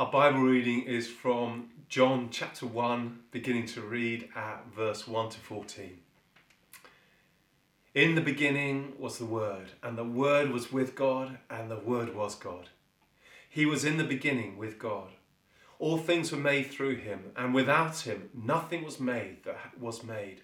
Our 0.00 0.10
Bible 0.10 0.40
reading 0.40 0.84
is 0.84 1.08
from 1.08 1.68
John 1.90 2.28
chapter 2.30 2.64
1, 2.64 3.18
beginning 3.32 3.66
to 3.66 3.82
read 3.82 4.30
at 4.34 4.64
verse 4.74 5.06
1 5.06 5.28
to 5.28 5.38
14. 5.38 5.98
In 7.94 8.14
the 8.14 8.22
beginning 8.22 8.94
was 8.98 9.18
the 9.18 9.26
Word, 9.26 9.72
and 9.82 9.98
the 9.98 10.04
Word 10.04 10.52
was 10.52 10.72
with 10.72 10.94
God, 10.94 11.36
and 11.50 11.70
the 11.70 11.76
Word 11.76 12.14
was 12.14 12.34
God. 12.34 12.70
He 13.46 13.66
was 13.66 13.84
in 13.84 13.98
the 13.98 14.04
beginning 14.04 14.56
with 14.56 14.78
God. 14.78 15.10
All 15.78 15.98
things 15.98 16.32
were 16.32 16.38
made 16.38 16.70
through 16.70 16.96
him, 16.96 17.32
and 17.36 17.52
without 17.52 17.98
him 17.98 18.30
nothing 18.32 18.82
was 18.82 18.98
made 18.98 19.44
that 19.44 19.78
was 19.78 20.02
made. 20.02 20.40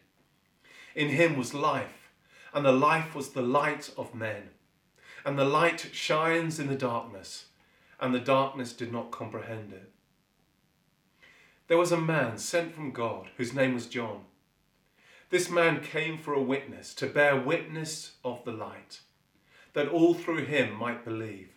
In 0.95 1.09
him 1.09 1.35
was 1.35 1.55
life, 1.55 2.11
and 2.53 2.63
the 2.63 2.73
life 2.73 3.15
was 3.15 3.31
the 3.31 3.41
light 3.41 3.91
of 3.97 4.15
men. 4.15 4.51
And 5.25 5.39
the 5.39 5.47
light 5.47 5.89
shines 5.95 6.61
in 6.61 6.67
the 6.67 6.75
darkness, 6.75 7.47
and 8.01 8.15
the 8.15 8.21
darkness 8.21 8.73
did 8.73 8.93
not 8.93 9.11
comprehend 9.11 9.73
it. 9.73 9.91
There 11.69 11.79
was 11.79 11.93
a 11.93 12.01
man 12.01 12.39
sent 12.39 12.75
from 12.75 12.93
God 12.93 13.29
whose 13.37 13.53
name 13.53 13.75
was 13.75 13.87
John. 13.87 14.21
This 15.31 15.51
man 15.51 15.81
came 15.81 16.19
for 16.19 16.35
a 16.35 16.43
witness, 16.43 16.95
to 16.95 17.07
bear 17.07 17.37
witness 17.37 18.13
of 18.25 18.45
the 18.45 18.53
light, 18.53 19.01
that 19.73 19.89
all 19.89 20.15
through 20.15 20.45
him 20.45 20.75
might 20.75 21.05
believe. 21.05 21.51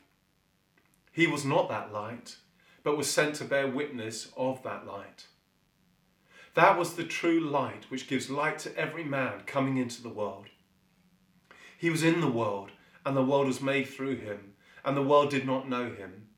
He 1.11 1.27
was 1.27 1.45
not 1.45 1.69
that 1.69 1.93
light 1.93 2.37
but 2.83 2.97
was 2.97 3.09
sent 3.09 3.35
to 3.35 3.45
bear 3.45 3.67
witness 3.67 4.31
of 4.37 4.63
that 4.63 4.85
light. 4.85 5.27
That 6.55 6.77
was 6.77 6.93
the 6.93 7.03
true 7.03 7.39
light 7.39 7.85
which 7.89 8.07
gives 8.07 8.29
light 8.29 8.59
to 8.59 8.75
every 8.77 9.03
man 9.03 9.41
coming 9.45 9.77
into 9.77 10.01
the 10.01 10.09
world. 10.09 10.47
He 11.77 11.89
was 11.89 12.03
in 12.03 12.21
the 12.21 12.31
world, 12.31 12.71
and 13.05 13.15
the 13.15 13.23
world 13.23 13.47
was 13.47 13.61
made 13.61 13.87
through 13.87 14.17
him, 14.17 14.53
and 14.83 14.97
the 14.97 15.03
world 15.03 15.29
did 15.29 15.45
not 15.45 15.69
know 15.69 15.91
him. 15.91 16.28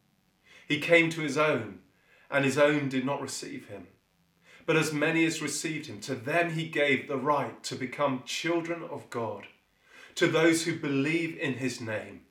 He 0.72 0.80
came 0.80 1.10
to 1.10 1.20
his 1.20 1.38
own, 1.38 1.80
and 2.30 2.46
his 2.46 2.58
own 2.58 2.88
did 2.88 3.06
not 3.06 3.22
receive 3.22 3.68
him. 3.68 3.88
But 4.66 4.78
as 4.78 4.94
many 4.94 5.26
as 5.26 5.42
received 5.42 5.88
him, 5.88 6.00
to 6.00 6.16
them 6.16 6.52
he 6.52 6.70
gave 6.70 7.10
the 7.10 7.18
right 7.18 7.62
to 7.66 7.76
become 7.76 8.24
children 8.26 8.82
of 8.90 9.10
God, 9.10 9.48
to 10.16 10.28
those 10.28 10.64
who 10.64 10.80
believe 10.80 11.38
in 11.38 11.56
his 11.56 11.82
name, 11.82 12.22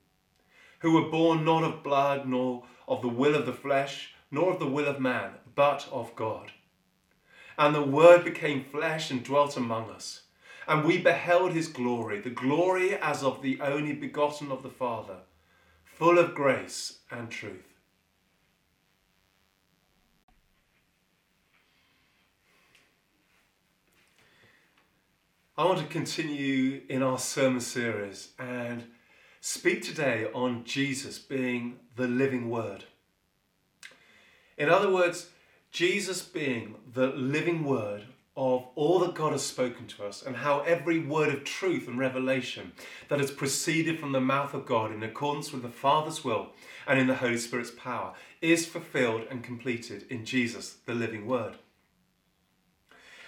who 0.79 0.93
were 0.93 1.11
born 1.11 1.45
not 1.45 1.63
of 1.63 1.83
blood, 1.83 2.27
nor 2.27 2.63
of 2.87 3.03
the 3.03 3.09
will 3.09 3.35
of 3.35 3.45
the 3.45 3.53
flesh, 3.53 4.15
nor 4.31 4.53
of 4.53 4.57
the 4.57 4.65
will 4.65 4.87
of 4.87 4.99
man, 4.99 5.33
but 5.53 5.87
of 5.91 6.15
God. 6.15 6.51
And 7.59 7.75
the 7.75 7.83
Word 7.83 8.25
became 8.25 8.63
flesh 8.63 9.11
and 9.11 9.23
dwelt 9.23 9.55
among 9.55 9.91
us. 9.91 10.23
And 10.67 10.83
we 10.83 10.97
beheld 10.97 11.53
his 11.53 11.67
glory, 11.67 12.19
the 12.19 12.31
glory 12.31 12.95
as 12.95 13.21
of 13.21 13.43
the 13.43 13.61
only 13.61 13.93
begotten 13.93 14.51
of 14.51 14.63
the 14.63 14.69
Father, 14.69 15.17
full 15.85 16.17
of 16.17 16.33
grace 16.33 17.01
and 17.11 17.29
truth. 17.29 17.70
I 25.61 25.65
want 25.65 25.77
to 25.77 25.85
continue 25.85 26.81
in 26.89 27.03
our 27.03 27.19
sermon 27.19 27.61
series 27.61 28.29
and 28.39 28.83
speak 29.41 29.83
today 29.83 30.25
on 30.33 30.63
Jesus 30.63 31.19
being 31.19 31.77
the 31.95 32.07
living 32.07 32.49
word. 32.49 32.85
In 34.57 34.69
other 34.69 34.91
words, 34.91 35.29
Jesus 35.69 36.23
being 36.23 36.77
the 36.91 37.09
living 37.09 37.63
word 37.63 38.05
of 38.35 38.65
all 38.73 38.97
that 39.01 39.13
God 39.13 39.33
has 39.33 39.43
spoken 39.43 39.85
to 39.85 40.03
us 40.03 40.23
and 40.23 40.37
how 40.37 40.61
every 40.61 40.97
word 40.97 41.29
of 41.31 41.43
truth 41.43 41.87
and 41.87 41.99
revelation 41.99 42.71
that 43.09 43.19
has 43.19 43.29
proceeded 43.29 43.99
from 43.99 44.13
the 44.13 44.19
mouth 44.19 44.55
of 44.55 44.65
God 44.65 44.91
in 44.91 45.03
accordance 45.03 45.51
with 45.51 45.61
the 45.61 45.69
Father's 45.69 46.23
will 46.23 46.53
and 46.87 46.97
in 46.97 47.05
the 47.05 47.13
Holy 47.13 47.37
Spirit's 47.37 47.69
power 47.69 48.15
is 48.41 48.65
fulfilled 48.65 49.27
and 49.29 49.43
completed 49.43 50.07
in 50.09 50.25
Jesus, 50.25 50.77
the 50.87 50.95
living 50.95 51.27
word. 51.27 51.57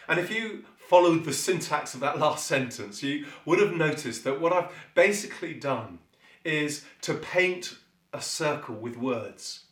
And 0.08 0.20
if 0.20 0.32
you 0.32 0.66
followed 0.88 1.24
the 1.24 1.34
syntax 1.34 1.94
of 1.94 2.00
that 2.02 2.20
last 2.20 2.46
sentence, 2.48 3.04
you 3.04 3.26
would 3.46 3.60
have 3.60 3.74
noticed 3.74 4.24
that 4.24 4.40
what 4.40 4.54
I've 4.54 4.72
basically 4.96 5.54
done 5.54 6.00
is 6.44 6.86
to 7.02 7.14
paint 7.14 7.78
a 8.12 8.22
circle 8.22 8.76
with 8.76 8.98
words 8.98 9.66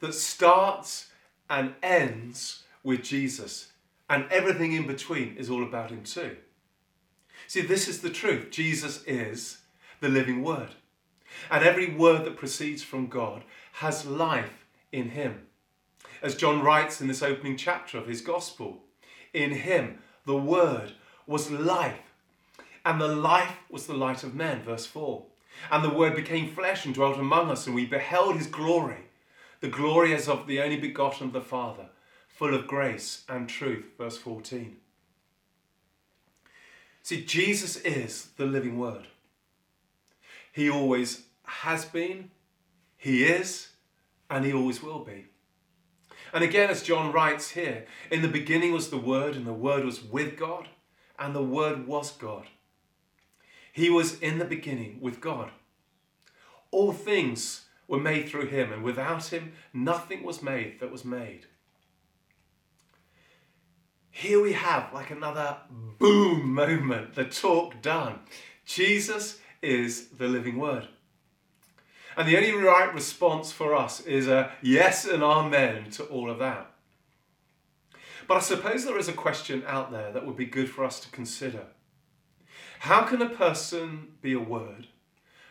that 0.00 0.14
starts 0.14 1.10
and 1.48 1.74
ends 1.82 2.64
with 2.82 3.02
Jesus, 3.02 3.72
and 4.10 4.26
everything 4.30 4.72
in 4.72 4.86
between 4.86 5.36
is 5.36 5.48
all 5.48 5.62
about 5.62 5.90
Him 5.90 6.02
too. 6.02 6.36
See, 7.46 7.60
this 7.60 7.88
is 7.88 8.00
the 8.00 8.10
truth. 8.10 8.50
Jesus 8.50 9.02
is 9.04 9.58
the 10.00 10.08
living 10.08 10.42
Word, 10.42 10.70
and 11.50 11.64
every 11.64 11.94
word 11.94 12.24
that 12.24 12.36
proceeds 12.36 12.82
from 12.82 13.06
God 13.06 13.44
has 13.74 14.06
life 14.06 14.66
in 14.90 15.10
Him. 15.10 15.46
As 16.22 16.36
John 16.36 16.62
writes 16.62 17.00
in 17.00 17.08
this 17.08 17.22
opening 17.22 17.56
chapter 17.56 17.98
of 17.98 18.06
his 18.06 18.20
Gospel, 18.20 18.84
in 19.32 19.50
Him 19.50 19.98
the 20.24 20.36
Word 20.36 20.92
was 21.26 21.50
life, 21.50 22.12
and 22.84 23.00
the 23.00 23.08
life 23.08 23.56
was 23.70 23.86
the 23.86 23.94
light 23.94 24.24
of 24.24 24.34
men, 24.34 24.62
verse 24.62 24.86
4. 24.86 25.24
And 25.70 25.84
the 25.84 25.90
Word 25.94 26.16
became 26.16 26.54
flesh 26.54 26.84
and 26.84 26.94
dwelt 26.94 27.18
among 27.18 27.50
us, 27.50 27.66
and 27.66 27.74
we 27.74 27.86
beheld 27.86 28.36
his 28.36 28.46
glory, 28.46 29.08
the 29.60 29.68
glory 29.68 30.14
as 30.14 30.28
of 30.28 30.46
the 30.46 30.60
only 30.60 30.76
begotten 30.76 31.28
of 31.28 31.32
the 31.32 31.40
Father, 31.40 31.86
full 32.28 32.54
of 32.54 32.66
grace 32.66 33.24
and 33.28 33.48
truth. 33.48 33.84
Verse 33.98 34.18
14. 34.18 34.76
See, 37.02 37.24
Jesus 37.24 37.76
is 37.76 38.28
the 38.36 38.46
living 38.46 38.78
Word. 38.78 39.06
He 40.52 40.70
always 40.70 41.22
has 41.44 41.84
been, 41.84 42.30
He 42.96 43.24
is, 43.24 43.68
and 44.30 44.44
He 44.44 44.52
always 44.52 44.82
will 44.82 45.00
be. 45.00 45.26
And 46.32 46.42
again, 46.42 46.70
as 46.70 46.82
John 46.82 47.12
writes 47.12 47.50
here, 47.50 47.84
in 48.10 48.22
the 48.22 48.28
beginning 48.28 48.72
was 48.72 48.90
the 48.90 48.96
Word, 48.96 49.36
and 49.36 49.46
the 49.46 49.52
Word 49.52 49.84
was 49.84 50.02
with 50.02 50.36
God, 50.38 50.68
and 51.18 51.34
the 51.34 51.42
Word 51.42 51.86
was 51.86 52.10
God. 52.12 52.46
He 53.72 53.90
was 53.90 54.18
in 54.20 54.38
the 54.38 54.44
beginning 54.44 54.98
with 55.00 55.20
God. 55.20 55.50
All 56.70 56.92
things 56.92 57.66
were 57.86 58.00
made 58.00 58.28
through 58.28 58.46
him, 58.46 58.72
and 58.72 58.82
without 58.82 59.26
him, 59.26 59.52
nothing 59.74 60.22
was 60.22 60.42
made 60.42 60.80
that 60.80 60.90
was 60.90 61.04
made. 61.04 61.46
Here 64.10 64.40
we 64.40 64.52
have 64.52 64.92
like 64.92 65.10
another 65.10 65.58
boom 65.98 66.54
moment, 66.54 67.14
the 67.14 67.24
talk 67.24 67.80
done. 67.82 68.20
Jesus 68.64 69.40
is 69.62 70.08
the 70.08 70.28
living 70.28 70.58
word. 70.58 70.88
And 72.16 72.28
the 72.28 72.36
only 72.36 72.52
right 72.52 72.92
response 72.92 73.52
for 73.52 73.74
us 73.74 74.00
is 74.00 74.28
a 74.28 74.52
yes 74.60 75.04
and 75.04 75.22
amen 75.22 75.90
to 75.92 76.04
all 76.04 76.30
of 76.30 76.38
that. 76.38 76.70
But 78.28 78.36
I 78.36 78.40
suppose 78.40 78.84
there 78.84 78.98
is 78.98 79.08
a 79.08 79.12
question 79.12 79.64
out 79.66 79.90
there 79.90 80.12
that 80.12 80.26
would 80.26 80.36
be 80.36 80.46
good 80.46 80.70
for 80.70 80.84
us 80.84 81.00
to 81.00 81.10
consider. 81.10 81.66
How 82.80 83.02
can 83.02 83.22
a 83.22 83.28
person 83.28 84.08
be 84.20 84.32
a 84.32 84.40
word? 84.40 84.88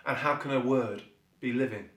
And 0.06 0.18
how 0.18 0.36
can 0.36 0.52
a 0.52 0.60
word 0.60 1.04
be 1.40 1.54
living? 1.54 1.90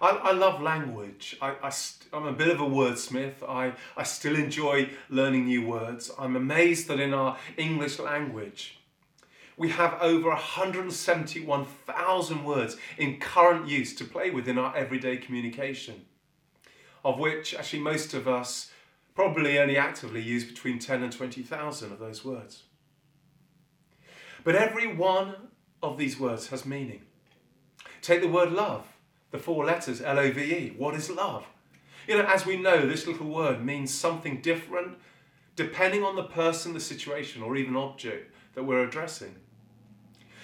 I, 0.00 0.10
I 0.10 0.32
love 0.32 0.60
language. 0.60 1.36
I, 1.40 1.54
I, 1.62 1.72
am 2.12 2.26
a 2.26 2.32
bit 2.32 2.48
of 2.48 2.60
a 2.60 2.64
wordsmith. 2.64 3.42
I, 3.48 3.72
I 3.96 4.02
still 4.02 4.36
enjoy 4.36 4.90
learning 5.08 5.46
new 5.46 5.66
words. 5.66 6.10
I'm 6.18 6.36
amazed 6.36 6.88
that 6.88 7.00
in 7.00 7.14
our 7.14 7.38
English 7.56 7.98
language, 7.98 8.78
we 9.56 9.70
have 9.70 9.96
over 10.00 10.28
171,000 10.28 12.44
words 12.44 12.76
in 12.98 13.18
current 13.18 13.66
use 13.68 13.94
to 13.94 14.04
play 14.04 14.30
with 14.30 14.46
in 14.48 14.58
our 14.58 14.76
everyday 14.76 15.16
communication, 15.16 16.04
of 17.04 17.18
which 17.18 17.54
actually 17.54 17.80
most 17.80 18.12
of 18.12 18.28
us 18.28 18.70
probably 19.14 19.58
only 19.58 19.78
actively 19.78 20.20
use 20.20 20.44
between 20.44 20.78
10 20.78 21.02
and 21.02 21.10
20,000 21.12 21.90
of 21.90 21.98
those 21.98 22.22
words. 22.24 22.64
But 24.44 24.54
every 24.54 24.86
one 24.86 25.48
of 25.82 25.96
these 25.96 26.20
words 26.20 26.48
has 26.48 26.66
meaning. 26.66 27.00
Take 28.02 28.20
the 28.20 28.28
word 28.28 28.52
love, 28.52 28.86
the 29.30 29.38
four 29.38 29.64
letters 29.64 30.02
L 30.02 30.18
O 30.18 30.30
V 30.30 30.42
E. 30.42 30.74
What 30.76 30.94
is 30.94 31.08
love? 31.10 31.46
You 32.06 32.18
know, 32.18 32.26
as 32.26 32.44
we 32.46 32.56
know, 32.56 32.86
this 32.86 33.06
little 33.06 33.26
word 33.26 33.64
means 33.64 33.92
something 33.92 34.42
different 34.42 34.98
depending 35.56 36.04
on 36.04 36.14
the 36.14 36.22
person, 36.22 36.74
the 36.74 36.80
situation, 36.80 37.42
or 37.42 37.56
even 37.56 37.74
object 37.74 38.32
that 38.54 38.64
we're 38.64 38.84
addressing. 38.84 39.34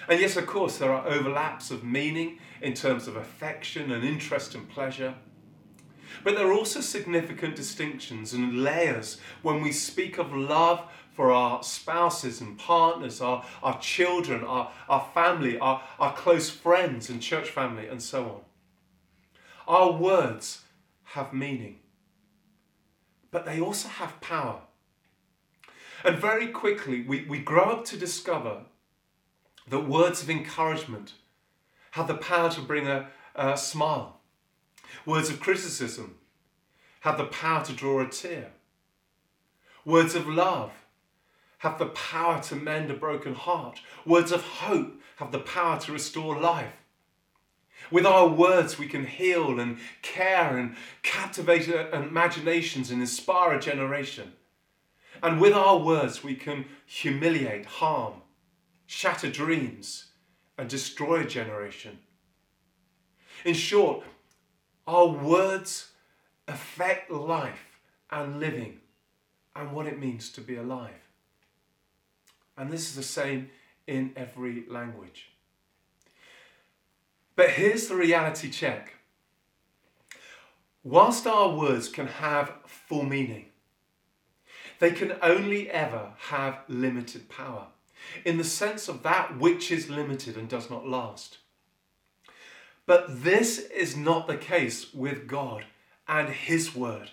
And 0.08 0.20
yes, 0.20 0.36
of 0.36 0.46
course, 0.46 0.78
there 0.78 0.92
are 0.92 1.06
overlaps 1.06 1.70
of 1.70 1.84
meaning 1.84 2.38
in 2.60 2.74
terms 2.74 3.06
of 3.06 3.16
affection 3.16 3.92
and 3.92 4.04
interest 4.04 4.54
and 4.54 4.68
pleasure. 4.68 5.14
But 6.24 6.34
there 6.34 6.46
are 6.46 6.52
also 6.52 6.80
significant 6.80 7.56
distinctions 7.56 8.32
and 8.32 8.62
layers 8.62 9.18
when 9.42 9.62
we 9.62 9.72
speak 9.72 10.18
of 10.18 10.32
love 10.34 10.84
for 11.12 11.30
our 11.32 11.62
spouses 11.62 12.40
and 12.40 12.58
partners, 12.58 13.20
our, 13.20 13.44
our 13.62 13.78
children, 13.80 14.44
our, 14.44 14.72
our 14.88 15.06
family, 15.14 15.58
our, 15.58 15.82
our 15.98 16.14
close 16.14 16.48
friends 16.50 17.10
and 17.10 17.20
church 17.20 17.50
family, 17.50 17.86
and 17.86 18.02
so 18.02 18.24
on. 18.24 18.40
Our 19.68 19.92
words 19.92 20.62
have 21.04 21.32
meaning, 21.32 21.80
but 23.30 23.44
they 23.44 23.60
also 23.60 23.88
have 23.88 24.20
power. 24.20 24.60
And 26.04 26.16
very 26.16 26.48
quickly, 26.48 27.02
we, 27.02 27.24
we 27.24 27.38
grow 27.38 27.64
up 27.64 27.84
to 27.86 27.96
discover 27.96 28.62
that 29.68 29.88
words 29.88 30.22
of 30.22 30.30
encouragement 30.30 31.14
have 31.92 32.08
the 32.08 32.14
power 32.14 32.50
to 32.50 32.60
bring 32.60 32.86
a, 32.86 33.08
a 33.34 33.56
smile. 33.56 34.20
Words 35.06 35.30
of 35.30 35.40
criticism 35.40 36.16
have 37.00 37.18
the 37.18 37.24
power 37.24 37.64
to 37.64 37.72
draw 37.72 38.00
a 38.00 38.08
tear. 38.08 38.52
Words 39.84 40.14
of 40.14 40.28
love 40.28 40.72
have 41.58 41.78
the 41.78 41.86
power 41.86 42.40
to 42.42 42.56
mend 42.56 42.90
a 42.90 42.94
broken 42.94 43.34
heart. 43.34 43.80
Words 44.04 44.32
of 44.32 44.42
hope 44.42 45.00
have 45.16 45.32
the 45.32 45.38
power 45.38 45.78
to 45.80 45.92
restore 45.92 46.40
life. 46.40 46.72
With 47.90 48.06
our 48.06 48.28
words, 48.28 48.78
we 48.78 48.86
can 48.86 49.06
heal 49.06 49.58
and 49.58 49.78
care 50.02 50.56
and 50.56 50.76
captivate 51.02 51.68
uh, 51.68 51.88
imaginations 51.92 52.90
and 52.90 53.00
inspire 53.00 53.54
a 53.54 53.60
generation. 53.60 54.32
And 55.22 55.40
with 55.40 55.52
our 55.52 55.78
words, 55.78 56.24
we 56.24 56.34
can 56.34 56.64
humiliate, 56.86 57.66
harm, 57.66 58.21
shatter 58.92 59.30
dreams, 59.30 60.04
and 60.58 60.68
destroy 60.68 61.20
a 61.20 61.26
generation. 61.26 61.98
In 63.42 63.54
short, 63.54 64.04
our 64.86 65.06
words 65.06 65.92
affect 66.46 67.10
life 67.10 67.80
and 68.10 68.38
living 68.38 68.80
and 69.56 69.72
what 69.72 69.86
it 69.86 69.98
means 69.98 70.30
to 70.32 70.42
be 70.42 70.56
alive. 70.56 71.08
And 72.58 72.70
this 72.70 72.82
is 72.82 72.94
the 72.94 73.02
same 73.02 73.48
in 73.86 74.12
every 74.14 74.66
language. 74.68 75.30
But 77.34 77.48
here's 77.48 77.88
the 77.88 77.96
reality 77.96 78.50
check. 78.50 78.92
Whilst 80.84 81.26
our 81.26 81.56
words 81.56 81.88
can 81.88 82.08
have 82.08 82.52
full 82.66 83.04
meaning, 83.04 83.46
they 84.80 84.90
can 84.90 85.16
only 85.22 85.70
ever 85.70 86.12
have 86.28 86.58
limited 86.68 87.30
power, 87.30 87.68
in 88.24 88.38
the 88.38 88.44
sense 88.44 88.88
of 88.88 89.02
that 89.02 89.38
which 89.38 89.70
is 89.70 89.90
limited 89.90 90.36
and 90.36 90.48
does 90.48 90.70
not 90.70 90.86
last. 90.86 91.38
But 92.86 93.22
this 93.22 93.58
is 93.58 93.96
not 93.96 94.26
the 94.26 94.36
case 94.36 94.92
with 94.92 95.26
God 95.26 95.64
and 96.08 96.28
His 96.28 96.74
Word. 96.74 97.10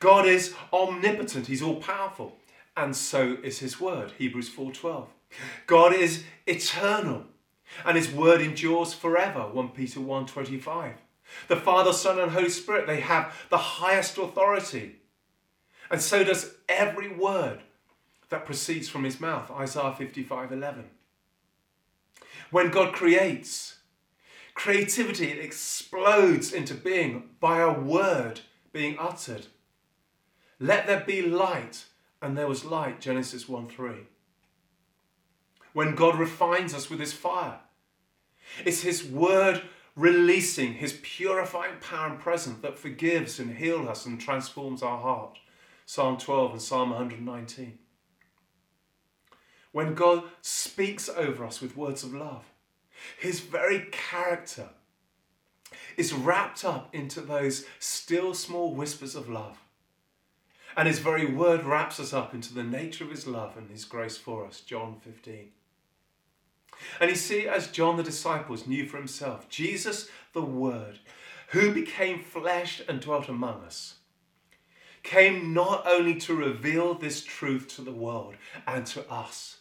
God 0.00 0.26
is 0.26 0.54
omnipotent, 0.72 1.46
He's 1.46 1.62
all 1.62 1.76
powerful, 1.76 2.36
and 2.76 2.96
so 2.96 3.38
is 3.42 3.58
His 3.58 3.80
Word, 3.80 4.12
Hebrews 4.18 4.50
4:12. 4.50 5.08
God 5.66 5.94
is 5.94 6.24
eternal, 6.46 7.26
and 7.84 7.96
His 7.96 8.10
Word 8.10 8.40
endures 8.40 8.94
forever, 8.94 9.42
1 9.48 9.70
Peter 9.70 10.00
1:25. 10.00 10.94
The 11.48 11.56
Father, 11.56 11.92
Son, 11.92 12.18
and 12.18 12.32
Holy 12.32 12.48
Spirit, 12.48 12.86
they 12.86 13.00
have 13.00 13.34
the 13.50 13.58
highest 13.58 14.16
authority. 14.16 14.96
And 15.90 16.00
so 16.00 16.24
does 16.24 16.54
every 16.68 17.08
word 17.08 17.60
that 18.30 18.44
proceeds 18.44 18.88
from 18.88 19.04
his 19.04 19.20
mouth, 19.20 19.50
Isaiah 19.50 19.92
55:11. 19.92 20.90
When 22.50 22.70
God 22.70 22.94
creates, 22.94 23.78
Creativity 24.58 25.30
explodes 25.30 26.52
into 26.52 26.74
being 26.74 27.30
by 27.38 27.60
a 27.60 27.72
word 27.72 28.40
being 28.72 28.96
uttered. 28.98 29.46
Let 30.58 30.88
there 30.88 30.98
be 30.98 31.22
light, 31.22 31.84
and 32.20 32.36
there 32.36 32.48
was 32.48 32.64
light, 32.64 33.00
Genesis 33.00 33.48
1 33.48 33.68
3. 33.68 34.08
When 35.74 35.94
God 35.94 36.18
refines 36.18 36.74
us 36.74 36.90
with 36.90 36.98
his 36.98 37.12
fire, 37.12 37.60
it's 38.64 38.82
his 38.82 39.04
word 39.04 39.62
releasing 39.94 40.74
his 40.74 40.98
purifying 41.02 41.76
power 41.80 42.08
and 42.08 42.18
presence 42.18 42.60
that 42.62 42.80
forgives 42.80 43.38
and 43.38 43.58
heals 43.58 43.86
us 43.86 44.06
and 44.06 44.20
transforms 44.20 44.82
our 44.82 44.98
heart. 44.98 45.38
Psalm 45.86 46.16
12 46.16 46.50
and 46.50 46.62
Psalm 46.62 46.90
119. 46.90 47.78
When 49.72 49.94
God 49.94 50.24
speaks 50.40 51.08
over 51.08 51.44
us 51.44 51.60
with 51.60 51.76
words 51.76 52.02
of 52.02 52.14
love, 52.14 52.44
his 53.18 53.40
very 53.40 53.86
character 53.90 54.70
is 55.96 56.12
wrapped 56.12 56.64
up 56.64 56.94
into 56.94 57.20
those 57.20 57.66
still 57.78 58.34
small 58.34 58.74
whispers 58.74 59.14
of 59.14 59.28
love. 59.28 59.58
And 60.76 60.86
his 60.86 61.00
very 61.00 61.26
word 61.26 61.64
wraps 61.64 61.98
us 61.98 62.12
up 62.12 62.34
into 62.34 62.54
the 62.54 62.62
nature 62.62 63.04
of 63.04 63.10
his 63.10 63.26
love 63.26 63.56
and 63.56 63.68
his 63.70 63.84
grace 63.84 64.16
for 64.16 64.46
us, 64.46 64.60
John 64.60 64.96
15. 65.00 65.50
And 67.00 67.10
you 67.10 67.16
see, 67.16 67.48
as 67.48 67.68
John 67.68 67.96
the 67.96 68.02
disciples 68.02 68.66
knew 68.66 68.86
for 68.86 68.96
himself, 68.96 69.48
Jesus, 69.48 70.08
the 70.32 70.42
Word, 70.42 71.00
who 71.48 71.72
became 71.72 72.22
flesh 72.22 72.80
and 72.88 73.00
dwelt 73.00 73.28
among 73.28 73.64
us, 73.64 73.94
came 75.08 75.54
not 75.54 75.86
only 75.86 76.14
to 76.14 76.34
reveal 76.34 76.92
this 76.92 77.24
truth 77.24 77.66
to 77.66 77.80
the 77.80 77.92
world 77.92 78.34
and 78.66 78.84
to 78.84 79.10
us, 79.10 79.56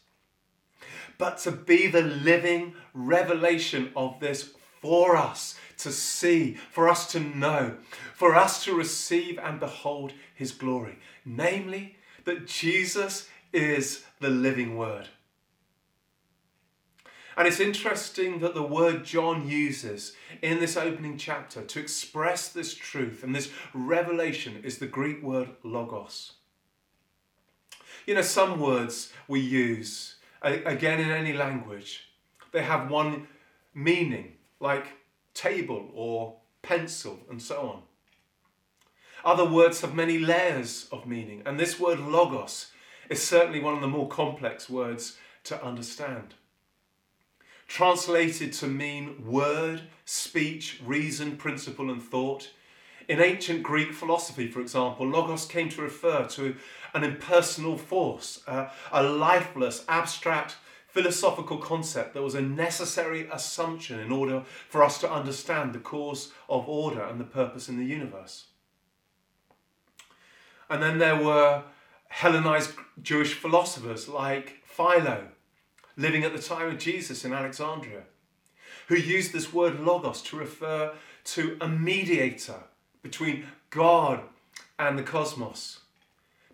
but 1.18 1.38
to 1.38 1.52
be 1.52 1.88
the 1.88 2.02
living 2.02 2.74
revelation 2.94 3.90
of 3.96 4.20
this 4.20 4.52
for 4.82 5.16
us 5.16 5.58
to 5.78 5.90
see, 5.90 6.56
for 6.70 6.90
us 6.90 7.10
to 7.14 7.22
know, 7.22 7.78
for 8.14 8.36
us 8.36 8.66
to 8.66 8.76
receive 8.76 9.40
and 9.40 9.62
behold 9.62 10.12
his 10.36 10.52
glory. 10.52 11.00
Namely, 11.24 11.96
that 12.26 12.46
Jesus 12.46 13.30
is 13.54 14.04
the 14.20 14.30
living 14.30 14.76
word. 14.76 15.08
And 17.38 17.48
it's 17.48 17.60
interesting 17.60 18.40
that 18.40 18.56
the 18.56 18.64
word 18.64 19.06
John 19.06 19.48
uses 19.48 20.14
in 20.42 20.60
this 20.60 20.76
opening 20.76 21.20
chapter 21.20 21.62
to 21.62 21.80
express 21.80 22.50
this 22.50 22.74
truth 22.74 23.24
and 23.24 23.36
this 23.36 23.52
revelation 23.76 24.62
is 24.64 24.80
the 24.80 24.88
Greek 24.88 25.22
word 25.22 25.50
logos. 25.62 26.34
You 28.08 28.16
know, 28.16 28.24
some 28.24 28.60
words 28.60 29.14
we 29.28 29.40
use 29.40 30.16
again 30.42 31.00
in 31.00 31.12
any 31.12 31.34
language, 31.34 32.10
they 32.54 32.64
have 32.64 32.90
one 32.90 33.28
meaning, 33.74 34.34
like 34.60 34.88
table 35.36 35.92
or 35.94 36.38
pencil 36.64 37.20
and 37.30 37.40
so 37.40 37.70
on. 37.70 37.82
Other 39.24 39.46
words 39.46 39.82
have 39.82 39.94
many 39.94 40.18
layers 40.18 40.88
of 40.92 41.06
meaning, 41.06 41.44
and 41.46 41.60
this 41.60 41.80
word 41.80 42.00
logos 42.00 42.72
is 43.10 43.22
certainly 43.22 43.60
one 43.60 43.76
of 43.76 43.82
the 43.82 43.88
more 43.88 44.08
complex 44.08 44.70
words 44.70 45.18
to 45.44 45.64
understand. 45.64 46.34
Translated 47.68 48.54
to 48.54 48.68
mean 48.68 49.24
word, 49.26 49.84
speech, 50.06 50.82
reason, 50.86 51.38
principle, 51.38 51.92
and 51.92 52.02
thought, 52.02 52.50
in 53.08 53.22
ancient 53.22 53.64
Greek 53.64 53.94
philosophy, 53.94 54.48
for 54.48 54.60
example, 54.60 55.08
logos 55.08 55.46
came 55.46 55.70
to 55.70 55.82
refer 55.82 56.26
to 56.28 56.56
an 56.94 57.04
impersonal 57.04 57.78
force, 57.78 58.42
uh, 58.48 58.68
a 58.92 59.04
lifeless, 59.04 59.86
abstract, 59.88 60.56
philosophical 60.88 61.58
concept 61.58 62.14
that 62.14 62.24
was 62.24 62.36
a 62.36 62.42
necessary 62.42 63.30
assumption 63.32 64.00
in 64.00 64.12
order 64.12 64.44
for 64.68 64.84
us 64.84 64.98
to 65.00 65.12
understand 65.12 65.74
the 65.74 65.80
cause 65.80 66.32
of 66.50 66.68
order 66.68 67.02
and 67.02 67.20
the 67.20 67.26
purpose 67.26 67.70
in 67.70 67.78
the 67.78 67.86
universe. 67.86 68.48
And 70.70 70.82
then 70.82 70.98
there 70.98 71.22
were 71.22 71.64
Hellenized 72.10 72.72
Jewish 73.02 73.34
philosophers 73.34 74.08
like 74.08 74.62
Philo, 74.66 75.28
living 75.98 76.24
at 76.24 76.34
the 76.34 76.42
time 76.42 76.70
of 76.70 76.78
Jesus 76.78 77.26
in 77.26 77.34
Alexandria, 77.34 78.04
who 78.88 78.96
used 78.96 79.34
this 79.34 79.52
word 79.52 79.80
logos 79.80 80.22
to 80.22 80.38
refer 80.38 80.94
to 81.24 81.58
a 81.60 81.68
mediator 81.68 82.64
between 83.02 83.48
God 83.70 84.22
and 84.80 84.98
the 84.98 85.04
cosmos, 85.04 85.80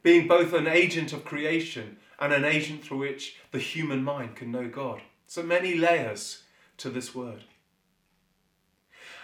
being 0.02 0.28
both 0.28 0.54
an 0.54 0.68
agent 0.68 1.14
of 1.14 1.26
creation 1.26 1.98
and 2.20 2.34
an 2.34 2.46
agent 2.46 2.84
through 2.84 3.00
which 3.00 3.38
the 3.52 3.60
human 3.60 4.04
mind 4.04 4.36
can 4.36 4.52
know 4.52 4.68
God. 4.68 5.02
So 5.28 5.44
many 5.44 5.76
layers 5.76 6.44
to 6.78 6.90
this 6.90 7.14
word. 7.14 7.44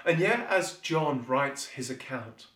And 0.06 0.20
yet, 0.20 0.46
as 0.50 0.78
John 0.78 1.26
writes 1.28 1.68
his 1.68 1.90
account, 1.90 2.48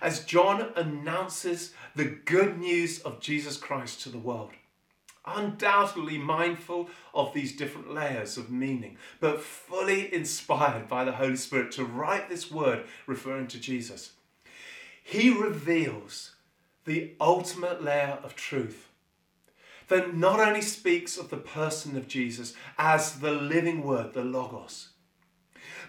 as 0.00 0.24
John 0.24 0.72
announces 0.76 1.72
the 1.94 2.04
good 2.04 2.58
news 2.58 3.00
of 3.00 3.20
Jesus 3.20 3.56
Christ 3.56 4.02
to 4.02 4.10
the 4.10 4.18
world, 4.18 4.50
undoubtedly 5.26 6.18
mindful 6.18 6.88
of 7.14 7.32
these 7.32 7.56
different 7.56 7.92
layers 7.92 8.36
of 8.36 8.50
meaning, 8.50 8.96
but 9.20 9.40
fully 9.40 10.12
inspired 10.12 10.88
by 10.88 11.04
the 11.04 11.12
Holy 11.12 11.36
Spirit 11.36 11.72
to 11.72 11.84
write 11.84 12.28
this 12.28 12.50
word 12.50 12.84
referring 13.06 13.46
to 13.48 13.60
Jesus. 13.60 14.12
He 15.02 15.30
reveals 15.30 16.34
the 16.84 17.12
ultimate 17.20 17.82
layer 17.82 18.18
of 18.22 18.34
truth 18.34 18.88
that 19.88 20.16
not 20.16 20.40
only 20.40 20.62
speaks 20.62 21.16
of 21.16 21.30
the 21.30 21.36
person 21.36 21.96
of 21.96 22.08
Jesus 22.08 22.54
as 22.78 23.20
the 23.20 23.32
living 23.32 23.82
word, 23.82 24.14
the 24.14 24.24
Logos, 24.24 24.88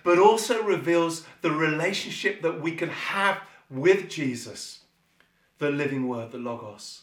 but 0.03 0.19
also 0.19 0.61
reveals 0.63 1.25
the 1.41 1.51
relationship 1.51 2.41
that 2.41 2.61
we 2.61 2.75
can 2.75 2.89
have 2.89 3.39
with 3.69 4.09
Jesus, 4.09 4.81
the 5.57 5.69
living 5.69 6.07
word, 6.07 6.31
the 6.31 6.37
Logos. 6.37 7.01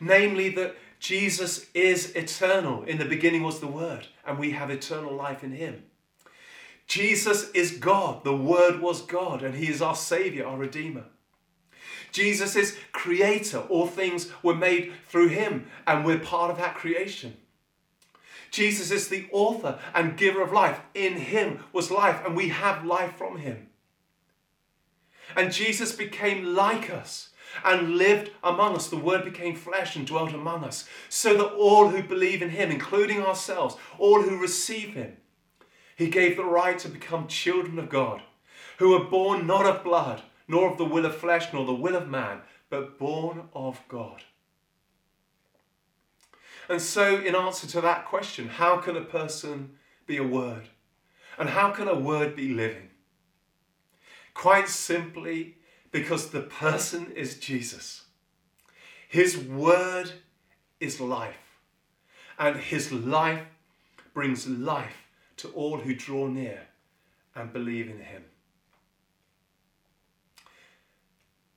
Namely, 0.00 0.50
that 0.50 0.76
Jesus 1.04 1.66
is 1.74 2.16
eternal. 2.16 2.82
In 2.84 2.96
the 2.96 3.04
beginning 3.04 3.42
was 3.42 3.60
the 3.60 3.66
Word, 3.66 4.06
and 4.26 4.38
we 4.38 4.52
have 4.52 4.70
eternal 4.70 5.14
life 5.14 5.44
in 5.44 5.52
Him. 5.52 5.82
Jesus 6.86 7.50
is 7.50 7.72
God. 7.72 8.24
The 8.24 8.34
Word 8.34 8.80
was 8.80 9.02
God, 9.02 9.42
and 9.42 9.54
He 9.54 9.68
is 9.68 9.82
our 9.82 9.96
Savior, 9.96 10.46
our 10.46 10.56
Redeemer. 10.56 11.04
Jesus 12.10 12.56
is 12.56 12.78
Creator. 12.92 13.58
All 13.68 13.86
things 13.86 14.32
were 14.42 14.54
made 14.54 14.94
through 15.06 15.28
Him, 15.28 15.66
and 15.86 16.06
we're 16.06 16.20
part 16.20 16.50
of 16.50 16.56
that 16.56 16.74
creation. 16.74 17.36
Jesus 18.50 18.90
is 18.90 19.08
the 19.08 19.26
author 19.30 19.78
and 19.94 20.16
giver 20.16 20.40
of 20.40 20.52
life. 20.52 20.80
In 20.94 21.16
Him 21.16 21.64
was 21.74 21.90
life, 21.90 22.22
and 22.24 22.34
we 22.34 22.48
have 22.48 22.86
life 22.86 23.14
from 23.14 23.36
Him. 23.36 23.68
And 25.36 25.52
Jesus 25.52 25.92
became 25.92 26.54
like 26.54 26.88
us 26.88 27.28
and 27.62 27.96
lived 27.96 28.30
among 28.42 28.74
us. 28.74 28.88
The 28.88 28.96
Word 28.96 29.24
became 29.24 29.54
flesh 29.54 29.96
and 29.96 30.06
dwelt 30.06 30.32
among 30.32 30.64
us, 30.64 30.88
so 31.08 31.36
that 31.36 31.52
all 31.54 31.88
who 31.88 32.02
believe 32.02 32.42
in 32.42 32.50
Him, 32.50 32.70
including 32.70 33.22
ourselves, 33.22 33.76
all 33.98 34.22
who 34.22 34.40
receive 34.40 34.94
Him, 34.94 35.16
He 35.96 36.08
gave 36.08 36.36
the 36.36 36.44
right 36.44 36.78
to 36.80 36.88
become 36.88 37.28
children 37.28 37.78
of 37.78 37.88
God, 37.88 38.22
who 38.78 38.90
were 38.90 39.04
born 39.04 39.46
not 39.46 39.66
of 39.66 39.84
blood, 39.84 40.22
nor 40.48 40.70
of 40.70 40.78
the 40.78 40.84
will 40.84 41.06
of 41.06 41.16
flesh, 41.16 41.52
nor 41.52 41.64
the 41.64 41.74
will 41.74 41.96
of 41.96 42.08
man, 42.08 42.40
but 42.70 42.98
born 42.98 43.48
of 43.54 43.80
God. 43.88 44.22
And 46.68 46.80
so, 46.80 47.20
in 47.20 47.34
answer 47.34 47.66
to 47.68 47.80
that 47.82 48.06
question, 48.06 48.48
how 48.48 48.78
can 48.78 48.96
a 48.96 49.02
person 49.02 49.76
be 50.06 50.16
a 50.16 50.24
word? 50.24 50.68
And 51.38 51.50
how 51.50 51.70
can 51.70 51.88
a 51.88 51.98
word 51.98 52.34
be 52.34 52.54
living? 52.54 52.90
Quite 54.32 54.68
simply, 54.68 55.58
because 55.94 56.30
the 56.30 56.40
person 56.40 57.12
is 57.14 57.38
Jesus. 57.38 58.06
His 59.08 59.38
word 59.38 60.10
is 60.80 61.00
life, 61.00 61.60
and 62.36 62.56
his 62.56 62.90
life 62.90 63.44
brings 64.12 64.48
life 64.48 65.06
to 65.36 65.48
all 65.50 65.78
who 65.78 65.94
draw 65.94 66.26
near 66.26 66.62
and 67.36 67.52
believe 67.52 67.88
in 67.88 68.00
him. 68.00 68.24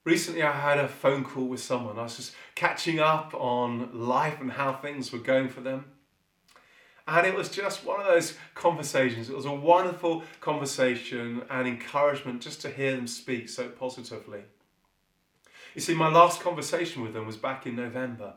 Recently, 0.03 0.43
I 0.43 0.51
had 0.51 0.77
a 0.77 0.87
phone 0.87 1.23
call 1.23 1.45
with 1.45 1.59
someone. 1.59 1.97
I 1.97 2.03
was 2.03 2.17
just 2.17 2.35
catching 2.53 2.99
up 2.99 3.33
on 3.33 3.89
life 3.91 4.39
and 4.39 4.51
how 4.51 4.73
things 4.73 5.11
were 5.11 5.17
going 5.17 5.49
for 5.49 5.61
them. 5.61 5.85
And 7.07 7.25
it 7.25 7.33
was 7.33 7.49
just 7.49 7.85
one 7.85 8.01
of 8.01 8.05
those 8.05 8.33
conversations. 8.53 9.29
It 9.29 9.35
was 9.35 9.45
a 9.45 9.53
wonderful 9.53 10.23
conversation 10.41 11.43
and 11.49 11.67
encouragement 11.67 12.41
just 12.41 12.61
to 12.61 12.69
hear 12.69 12.95
them 12.95 13.07
speak 13.07 13.47
so 13.47 13.69
positively. 13.69 14.41
You 15.73 15.81
see, 15.81 15.93
my 15.93 16.09
last 16.09 16.41
conversation 16.41 17.01
with 17.03 17.13
them 17.13 17.25
was 17.25 17.37
back 17.37 17.65
in 17.65 17.75
November 17.75 18.33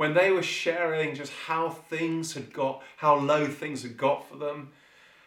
when 0.00 0.14
they 0.14 0.30
were 0.30 0.42
sharing 0.42 1.14
just 1.14 1.30
how 1.30 1.68
things 1.68 2.32
had 2.32 2.50
got, 2.54 2.82
how 2.96 3.16
low 3.16 3.46
things 3.46 3.82
had 3.82 3.98
got 3.98 4.26
for 4.26 4.36
them, 4.36 4.70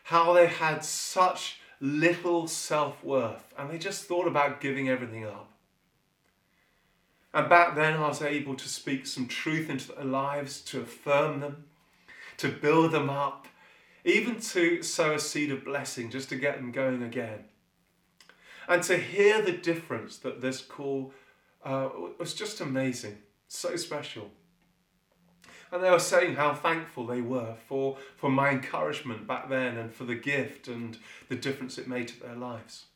how 0.06 0.34
they 0.34 0.48
had 0.48 0.84
such 0.84 1.60
little 1.80 2.48
self 2.48 3.04
worth, 3.04 3.54
and 3.56 3.70
they 3.70 3.78
just 3.78 4.06
thought 4.06 4.26
about 4.28 4.60
giving 4.60 4.90
everything 4.90 5.26
up. 5.26 5.48
And 7.36 7.48
back 7.48 7.76
then, 7.76 7.94
I 7.94 8.08
was 8.08 8.24
able 8.24 8.56
to 8.56 8.68
speak 8.68 9.06
some 9.06 9.28
truth 9.28 9.70
into 9.70 9.92
their 9.92 10.06
lives, 10.06 10.60
to 10.62 10.82
affirm 10.82 11.40
them, 11.40 11.66
to 12.44 12.50
build 12.50 12.92
them 12.92 13.10
up, 13.10 13.48
even 14.04 14.38
to 14.38 14.84
sow 14.84 15.14
a 15.14 15.20
seed 15.20 15.50
of 15.50 15.64
blessing 15.64 16.10
just 16.10 16.28
to 16.28 16.36
get 16.36 16.58
them 16.58 16.74
going 16.74 17.02
again. 17.02 17.46
And 18.68 18.84
to 18.84 18.98
hear 18.98 19.42
the 19.42 19.54
difference 19.54 20.18
that 20.18 20.42
this 20.42 20.62
call 20.62 21.14
uh, 21.64 21.88
was 22.20 22.34
just 22.34 22.60
amazing, 22.60 23.18
so 23.48 23.78
special. 23.78 24.30
And 25.72 25.82
they 25.82 25.90
were 25.90 26.00
saying 26.00 26.36
how 26.36 26.54
thankful 26.54 27.08
they 27.08 27.22
were 27.22 27.56
for, 27.66 27.98
for 28.18 28.30
my 28.30 28.50
encouragement 28.50 29.26
back 29.26 29.48
then 29.48 29.78
and 29.78 29.94
for 29.94 30.04
the 30.04 30.16
gift 30.16 30.68
and 30.68 30.98
the 31.30 31.38
difference 31.38 31.78
it 31.78 31.88
made 31.88 32.10
to 32.10 32.20
their 32.20 32.36
lives. 32.36 32.88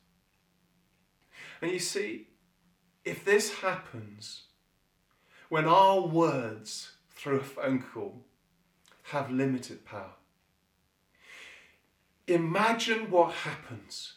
And 1.62 1.70
you 1.70 1.78
see, 1.78 2.28
if 3.02 3.24
this 3.24 3.60
happens 3.60 4.42
when 5.48 5.64
our 5.64 6.02
words 6.02 6.92
through 7.08 7.40
a 7.40 7.44
phone 7.44 7.82
call 7.82 8.26
have 9.10 9.30
limited 9.30 9.84
power. 9.84 10.12
Imagine 12.26 13.10
what 13.10 13.32
happens 13.32 14.14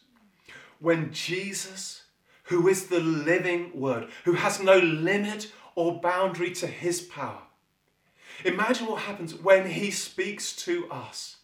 when 0.80 1.14
Jesus, 1.14 2.04
who 2.44 2.68
is 2.68 2.88
the 2.88 3.00
living 3.00 3.72
Word, 3.80 4.10
who 4.26 4.34
has 4.34 4.62
no 4.62 4.78
limit 4.80 5.52
or 5.76 6.02
boundary 6.02 6.52
to 6.52 6.68
his 6.68 7.02
power, 7.02 7.44
imagine 8.44 8.88
what 8.88 9.04
happens 9.04 9.34
when 9.36 9.70
he 9.70 9.92
speaks 9.92 10.54
to 10.58 10.90
us, 10.92 11.38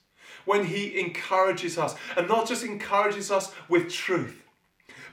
when 0.44 0.66
he 0.66 1.00
encourages 1.00 1.78
us, 1.78 1.96
and 2.18 2.28
not 2.28 2.48
just 2.48 2.66
encourages 2.66 3.32
us 3.32 3.54
with 3.70 3.92
truth. 3.92 4.44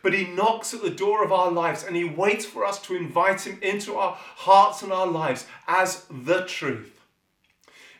But 0.02 0.12
he 0.12 0.26
knocks 0.26 0.74
at 0.74 0.82
the 0.82 0.90
door 0.90 1.24
of 1.24 1.32
our 1.32 1.50
lives 1.50 1.82
and 1.82 1.96
he 1.96 2.04
waits 2.04 2.44
for 2.44 2.64
us 2.66 2.80
to 2.82 2.96
invite 2.96 3.46
him 3.46 3.58
into 3.62 3.96
our 3.96 4.14
hearts 4.18 4.82
and 4.82 4.92
our 4.92 5.06
lives 5.06 5.46
as 5.66 6.04
the 6.10 6.44
truth. 6.44 6.93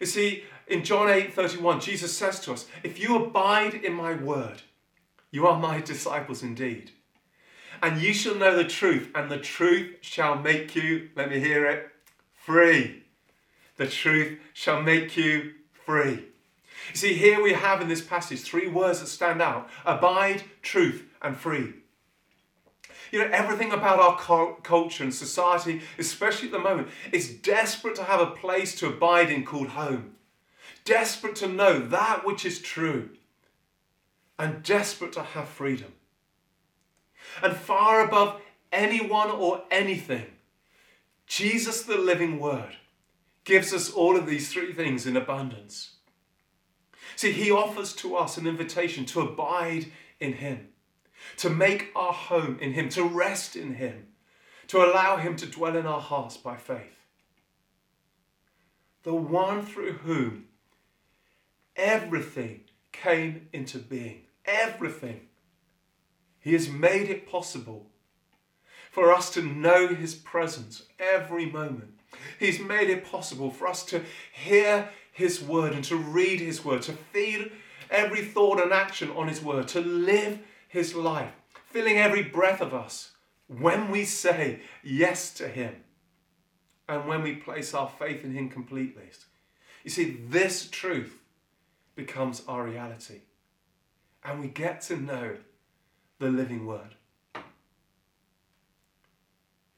You 0.01 0.07
see, 0.07 0.45
in 0.67 0.85
John 0.85 1.11
8 1.11 1.33
31, 1.35 1.81
Jesus 1.81 2.17
says 2.17 2.41
to 2.41 2.53
us, 2.53 2.67
If 2.83 2.99
you 2.99 3.17
abide 3.17 3.75
in 3.75 3.93
my 3.95 4.15
word, 4.15 4.63
you 5.31 5.47
are 5.47 5.59
my 5.59 5.81
disciples 5.81 6.43
indeed. 6.43 6.93
And 7.83 8.01
you 8.01 8.15
shall 8.15 8.35
know 8.35 8.57
the 8.57 8.65
truth, 8.65 9.11
and 9.15 9.31
the 9.31 9.39
truth 9.39 9.97
shall 10.01 10.37
make 10.37 10.75
you, 10.75 11.11
let 11.17 11.29
me 11.29 11.41
hear 11.41 11.67
it, 11.67 11.89
free. 12.35 13.03
The 13.77 13.87
truth 13.87 14.39
shall 14.53 14.81
make 14.83 15.17
you 15.17 15.53
free. 15.73 16.27
You 16.91 16.97
see, 16.97 17.15
here 17.15 17.43
we 17.43 17.53
have 17.53 17.81
in 17.81 17.89
this 17.89 18.03
passage 18.03 18.43
three 18.43 18.69
words 18.69 19.01
that 19.01 19.07
stand 19.07 19.43
out 19.43 19.69
abide, 19.85 20.45
truth, 20.63 21.05
and 21.21 21.37
free. 21.37 21.75
You 23.15 23.21
know, 23.21 23.31
everything 23.33 23.73
about 23.73 24.01
our 24.01 24.57
culture 24.63 25.05
and 25.05 25.15
society, 25.15 25.83
especially 25.99 26.49
at 26.49 26.53
the 26.53 26.59
moment, 26.59 26.89
is 27.13 27.33
desperate 27.33 27.95
to 27.95 28.05
have 28.05 28.21
a 28.21 28.33
place 28.33 28.75
to 28.81 28.89
abide 28.89 29.31
in 29.31 29.45
called 29.45 29.69
home 29.69 30.15
desperate 30.85 31.37
to 31.37 31.49
know 31.49 31.79
that 31.79 32.25
which 32.25 32.45
is 32.45 32.61
true, 32.61 33.11
and 34.39 34.63
desperate 34.63 35.13
to 35.13 35.23
have 35.23 35.49
freedom. 35.49 35.93
And 37.43 37.57
far 37.57 38.05
above 38.05 38.41
anyone 38.73 39.31
or 39.31 39.65
anything, 39.71 40.27
Jesus, 41.27 41.83
the 41.83 41.97
living 41.97 42.39
Word, 42.39 42.77
gives 43.45 43.73
us 43.73 43.91
all 43.91 44.17
of 44.17 44.27
these 44.27 44.53
three 44.53 44.73
things 44.73 45.07
in 45.07 45.17
abundance. 45.17 45.97
See, 47.17 47.33
He 47.33 47.51
offers 47.51 47.93
to 47.95 48.17
us 48.17 48.37
an 48.37 48.47
invitation 48.47 49.05
to 49.07 49.21
abide 49.21 49.87
in 50.21 50.35
Him, 50.35 50.69
to 51.39 51.51
make 51.51 51.91
our 51.95 52.13
home 52.13 52.59
in 52.61 52.73
Him, 52.73 52.89
to 52.91 53.05
rest 53.05 53.57
in 53.57 53.75
Him, 53.75 54.09
to 54.69 54.79
allow 54.79 55.17
Him 55.17 55.37
to 55.37 55.47
dwell 55.47 55.77
in 55.77 55.87
our 55.87 56.01
hearts 56.01 56.37
by 56.37 56.57
faith. 56.57 56.99
The 59.03 59.15
one 59.15 59.65
through 59.67 59.95
whom 59.95 60.47
Everything 61.77 62.61
came 62.93 63.49
into 63.53 63.79
being. 63.79 64.23
Everything. 64.45 65.23
He 66.41 66.53
has 66.53 66.69
made 66.69 67.09
it 67.09 67.29
possible 67.29 67.87
for 68.91 69.13
us 69.13 69.31
to 69.31 69.43
know 69.43 69.89
His 69.89 70.15
presence 70.15 70.85
every 70.99 71.47
moment. 71.47 71.99
He's 72.39 72.61
made 72.61 72.91
it 72.91 73.05
possible 73.05 73.51
for 73.51 73.67
us 73.67 73.85
to 73.87 74.03
hear 74.33 74.91
His 75.11 75.43
word 75.43 75.73
and 75.73 75.83
to 75.85 75.97
read 75.97 76.41
His 76.41 76.65
word, 76.65 76.83
to 76.83 76.93
feed 76.93 77.51
every 77.91 78.23
thought 78.25 78.61
and 78.61 78.73
action 78.73 79.11
on 79.11 79.27
His 79.27 79.43
word, 79.43 79.67
to 79.69 79.81
live 79.81 80.39
His 80.75 80.93
life, 80.97 81.31
filling 81.71 81.99
every 81.99 82.25
breath 82.25 82.61
of 82.61 82.75
us 82.75 83.13
when 83.47 83.93
we 83.93 84.05
say 84.05 84.59
yes 84.83 85.33
to 85.35 85.47
Him 85.47 85.73
and 86.89 87.07
when 87.07 87.23
we 87.23 87.37
place 87.37 87.75
our 87.75 87.89
faith 87.89 88.25
in 88.25 88.33
Him 88.33 88.49
completely. 88.49 89.05
You 89.85 89.91
see, 89.91 90.19
this 90.29 90.69
truth 90.69 91.21
becomes 91.95 92.43
our 92.49 92.65
reality. 92.65 93.21
And 94.25 94.41
we 94.41 94.49
get 94.49 94.81
to 94.83 94.97
know 94.97 95.37
the 96.19 96.29
living 96.29 96.67
word. 96.67 96.97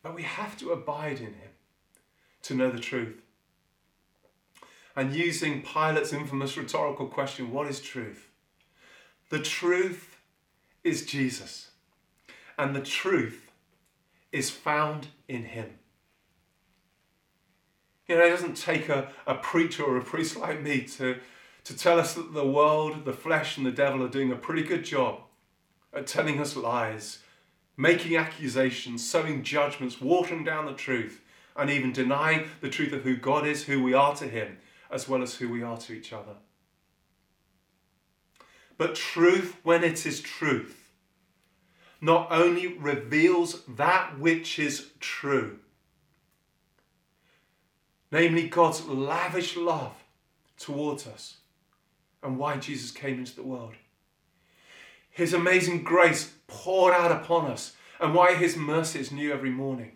But 0.03 0.15
we 0.15 0.23
have 0.23 0.57
to 0.61 0.71
abide 0.71 1.19
in 1.19 1.35
him 1.35 1.51
to 2.45 2.55
know 2.55 2.71
the 2.71 2.81
truth. 2.81 3.21
And 4.95 5.13
using 5.13 5.61
Pilate's 5.61 6.15
infamous 6.15 6.57
rhetorical 6.57 7.09
question, 7.09 7.51
what 7.53 7.67
is 7.67 7.83
truth? 7.83 8.31
The 9.29 9.41
truth 9.41 10.16
is 10.87 11.05
Jesus. 11.05 11.71
And 12.57 12.75
the 12.75 12.81
truth 12.81 13.51
is 14.33 14.51
found 14.51 15.09
in 15.29 15.43
him. 15.43 15.79
You 18.07 18.17
know, 18.17 18.25
it 18.25 18.31
doesn't 18.31 18.57
take 18.57 18.89
a, 18.89 19.11
a 19.27 19.35
preacher 19.35 19.83
or 19.83 19.97
a 19.97 20.05
priest 20.05 20.37
like 20.41 20.63
me 20.63 20.83
to, 20.83 21.19
to 21.65 21.77
tell 21.77 21.99
us 21.99 22.15
that 22.15 22.33
the 22.33 22.47
world, 22.47 23.05
the 23.05 23.13
flesh, 23.13 23.57
and 23.57 23.67
the 23.67 23.73
devil 23.73 24.03
are 24.03 24.09
doing 24.09 24.31
a 24.31 24.37
pretty 24.37 24.63
good 24.63 24.85
job 24.85 25.21
at 25.93 26.07
telling 26.07 26.41
us 26.41 26.57
lies, 26.57 27.19
making 27.77 28.17
accusations, 28.17 29.09
sowing 29.09 29.43
judgments, 29.43 30.01
watering 30.01 30.45
down 30.45 30.67
the 30.67 30.73
truth, 30.73 31.23
and 31.57 31.69
even 31.69 31.93
denying 31.93 32.49
the 32.61 32.69
truth 32.69 32.93
of 32.93 33.03
who 33.03 33.17
God 33.17 33.47
is, 33.47 33.65
who 33.65 33.83
we 33.83 33.95
are 33.95 34.15
to 34.17 34.29
Him, 34.29 34.59
as 34.91 35.09
well 35.09 35.23
as 35.23 35.35
who 35.35 35.49
we 35.49 35.63
are 35.63 35.79
to 35.79 35.95
each 35.95 36.13
other. 36.13 36.37
But 38.79 38.95
truth, 38.95 39.57
when 39.63 39.83
it 39.85 40.05
is 40.05 40.21
truth, 40.21 40.91
not 42.01 42.29
only 42.31 42.67
reveals 42.67 43.63
that 43.67 44.19
which 44.19 44.59
is 44.59 44.91
true, 45.01 45.59
namely 48.13 48.49
God's 48.49 48.85
lavish 48.87 49.57
love 49.57 49.95
towards 50.59 51.07
us, 51.07 51.39
and 52.23 52.39
why 52.39 52.57
Jesus 52.57 52.91
came 52.91 53.19
into 53.19 53.35
the 53.35 53.43
world. 53.43 53.75
His 55.11 55.33
amazing 55.33 55.83
grace 55.83 56.35
poured 56.47 56.93
out 56.93 57.13
upon 57.13 57.47
us 57.51 57.75
and 58.01 58.15
why 58.15 58.35
his 58.35 58.57
mercy 58.57 59.01
is 59.01 59.11
new 59.11 59.33
every 59.33 59.51
morning. 59.51 59.93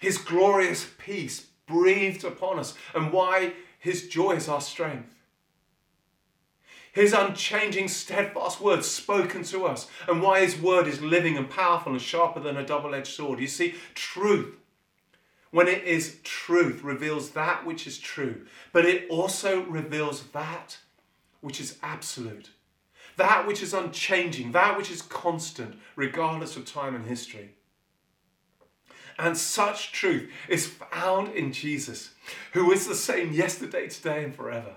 His 0.00 0.18
glorious 0.18 0.88
peace 0.98 1.46
breathed 1.66 2.24
upon 2.24 2.58
us 2.58 2.74
and 2.94 3.12
why 3.12 3.52
his 3.78 4.08
joy 4.08 4.32
is 4.32 4.48
our 4.48 4.60
strength. 4.60 5.14
His 6.92 7.14
unchanging, 7.14 7.88
steadfast 7.88 8.60
word 8.60 8.84
spoken 8.84 9.44
to 9.44 9.64
us, 9.64 9.88
and 10.06 10.22
why 10.22 10.40
His 10.40 10.60
word 10.60 10.86
is 10.86 11.00
living 11.00 11.38
and 11.38 11.48
powerful 11.48 11.92
and 11.92 12.00
sharper 12.00 12.38
than 12.38 12.58
a 12.58 12.66
double 12.66 12.94
edged 12.94 13.14
sword. 13.14 13.40
You 13.40 13.48
see, 13.48 13.74
truth, 13.94 14.54
when 15.50 15.68
it 15.68 15.84
is 15.84 16.18
truth, 16.22 16.84
reveals 16.84 17.30
that 17.30 17.64
which 17.64 17.86
is 17.86 17.98
true, 17.98 18.46
but 18.72 18.84
it 18.84 19.08
also 19.08 19.62
reveals 19.62 20.24
that 20.28 20.78
which 21.40 21.60
is 21.60 21.78
absolute, 21.82 22.50
that 23.16 23.46
which 23.46 23.62
is 23.62 23.72
unchanging, 23.72 24.52
that 24.52 24.76
which 24.76 24.90
is 24.90 25.00
constant, 25.00 25.76
regardless 25.96 26.56
of 26.56 26.66
time 26.66 26.94
and 26.94 27.06
history. 27.06 27.54
And 29.18 29.36
such 29.36 29.92
truth 29.92 30.30
is 30.48 30.66
found 30.66 31.34
in 31.34 31.52
Jesus, 31.52 32.10
who 32.52 32.70
is 32.70 32.86
the 32.86 32.94
same 32.94 33.32
yesterday, 33.32 33.88
today, 33.88 34.24
and 34.24 34.34
forever. 34.34 34.74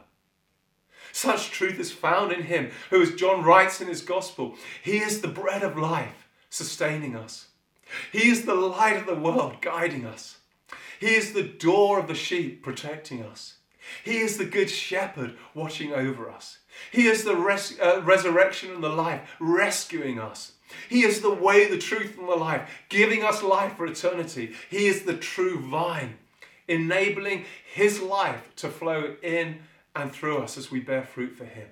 Such 1.15 1.50
truth 1.50 1.79
is 1.79 1.93
found 1.93 2.34
in 2.34 2.43
him, 2.43 2.72
who, 2.89 3.01
as 3.01 3.15
John 3.15 3.41
writes 3.41 3.79
in 3.79 3.88
his 3.88 4.01
gospel, 4.01 4.55
he 4.84 4.98
is 4.98 5.22
the 5.22 5.29
bread 5.29 5.63
of 5.63 5.77
life, 5.77 6.27
sustaining 6.50 7.15
us. 7.15 7.48
He 8.12 8.27
is 8.27 8.43
the 8.43 8.53
light 8.53 8.98
of 8.98 9.05
the 9.05 9.15
world, 9.15 9.62
guiding 9.62 10.05
us. 10.05 10.39
He 11.00 11.15
is 11.15 11.31
the 11.31 11.41
door 11.41 12.00
of 12.00 12.10
the 12.10 12.15
sheep, 12.15 12.62
protecting 12.62 13.24
us. 13.24 13.55
He 14.03 14.17
is 14.17 14.38
the 14.38 14.43
good 14.43 14.69
shepherd, 14.69 15.38
watching 15.53 15.93
over 15.93 16.29
us. 16.29 16.57
He 16.91 17.07
is 17.07 17.24
the 17.24 17.38
res- 17.38 17.79
uh, 17.79 18.01
resurrection 18.03 18.74
and 18.74 18.84
the 18.84 18.89
life, 18.89 19.22
rescuing 19.39 20.19
us. 20.19 20.51
He 20.89 21.03
is 21.03 21.22
the 21.22 21.34
way, 21.34 21.69
the 21.69 21.77
truth, 21.77 22.17
and 22.19 22.27
the 22.27 22.36
life, 22.36 22.69
giving 22.89 23.24
us 23.24 23.41
life 23.41 23.77
for 23.77 23.86
eternity. 23.86 24.53
He 24.69 24.88
is 24.88 25.03
the 25.03 25.15
true 25.15 25.60
vine, 25.60 26.17
enabling 26.67 27.45
His 27.74 28.01
life 28.01 28.53
to 28.57 28.67
flow 28.67 29.15
in 29.24 29.60
and 29.95 30.11
through 30.11 30.39
us 30.39 30.57
as 30.57 30.69
we 30.69 30.79
bear 30.79 31.03
fruit 31.03 31.35
for 31.35 31.45
Him. 31.45 31.67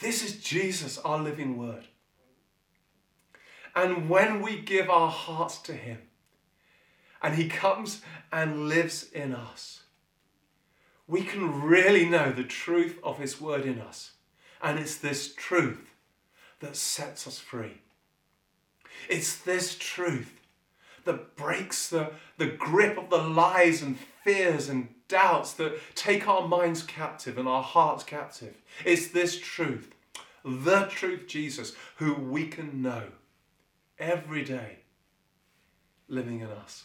This 0.00 0.24
is 0.24 0.42
Jesus, 0.42 0.98
our 0.98 1.18
living 1.22 1.56
word. 1.56 1.84
And 3.76 4.08
when 4.08 4.42
we 4.42 4.60
give 4.60 4.90
our 4.90 5.10
hearts 5.10 5.58
to 5.62 5.72
Him, 5.72 5.98
and 7.22 7.36
He 7.36 7.48
comes 7.48 8.02
and 8.32 8.68
lives 8.68 9.10
in 9.10 9.32
us, 9.34 9.84
we 11.06 11.22
can 11.22 11.62
really 11.62 12.04
know 12.04 12.32
the 12.32 12.44
truth 12.44 12.98
of 13.02 13.18
His 13.18 13.40
word 13.40 13.64
in 13.64 13.78
us. 13.78 14.12
And 14.62 14.78
it's 14.78 14.96
this 14.96 15.34
truth 15.34 15.90
that 16.60 16.76
sets 16.76 17.26
us 17.26 17.38
free. 17.38 17.80
It's 19.08 19.36
this 19.36 19.76
truth 19.76 20.40
that 21.04 21.36
breaks 21.36 21.88
the, 21.88 22.12
the 22.38 22.46
grip 22.46 22.96
of 22.96 23.10
the 23.10 23.18
lies 23.18 23.82
and 23.82 23.98
fears 23.98 24.68
and 24.68 24.93
doubts 25.08 25.52
that 25.54 25.78
take 25.94 26.26
our 26.28 26.46
minds 26.46 26.82
captive 26.82 27.38
and 27.38 27.48
our 27.48 27.62
hearts 27.62 28.04
captive. 28.04 28.62
It's 28.84 29.08
this 29.08 29.38
truth, 29.38 29.94
the 30.44 30.86
truth, 30.90 31.26
Jesus, 31.26 31.74
who 31.96 32.14
we 32.14 32.46
can 32.46 32.82
know 32.82 33.04
every 33.98 34.44
day 34.44 34.78
living 36.08 36.40
in 36.40 36.48
us. 36.48 36.84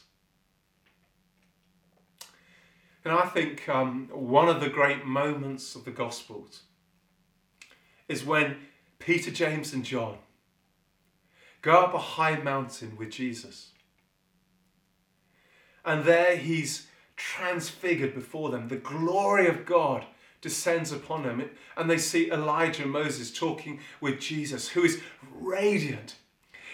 And 3.06 3.14
I 3.14 3.26
think 3.26 3.68
um, 3.70 4.10
one 4.12 4.50
of 4.50 4.60
the 4.60 4.70
great 4.70 5.06
moments 5.06 5.76
of 5.76 5.86
the 5.86 5.92
Gospels 5.92 6.64
is 8.08 8.26
when 8.26 8.58
Peter, 9.00 9.32
James, 9.32 9.74
and 9.74 9.86
John 9.86 10.18
go 11.62 11.80
up 11.80 11.94
a 11.94 12.00
high 12.00 12.38
mountain 12.38 12.98
with 12.98 13.12
Jesus. 13.12 13.72
And 15.86 16.04
there 16.04 16.36
he's 16.36 16.88
transfigured 17.20 18.16
before 18.16 18.50
them. 18.50 18.70
The 18.70 18.78
glory 18.78 19.48
of 19.48 19.66
God 19.66 20.06
descends 20.42 20.92
upon 20.92 21.24
them. 21.24 21.50
And 21.76 21.90
they 21.90 21.98
see 21.98 22.32
Elijah 22.32 22.84
and 22.84 22.92
Moses 22.92 23.32
talking 23.32 23.82
with 24.00 24.20
Jesus, 24.20 24.70
who 24.70 24.84
is 24.84 25.02
radiant. 25.40 26.16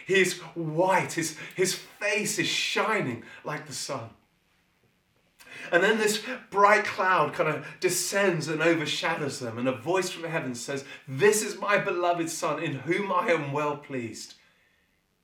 He 0.05 0.21
is 0.21 0.39
white, 0.53 1.13
his, 1.13 1.35
his 1.55 1.73
face 1.73 2.37
is 2.37 2.47
shining 2.47 3.23
like 3.43 3.65
the 3.65 3.73
sun. 3.73 4.11
And 5.71 5.81
then 5.81 5.97
this 5.97 6.21
bright 6.51 6.85
cloud 6.85 7.33
kind 7.33 7.49
of 7.49 7.65
descends 7.79 8.47
and 8.47 8.61
overshadows 8.61 9.39
them, 9.39 9.57
and 9.57 9.67
a 9.67 9.71
voice 9.71 10.11
from 10.11 10.29
heaven 10.29 10.53
says, 10.53 10.85
This 11.07 11.41
is 11.41 11.59
my 11.59 11.79
beloved 11.79 12.29
Son, 12.29 12.61
in 12.61 12.75
whom 12.75 13.11
I 13.11 13.29
am 13.29 13.51
well 13.51 13.77
pleased. 13.77 14.35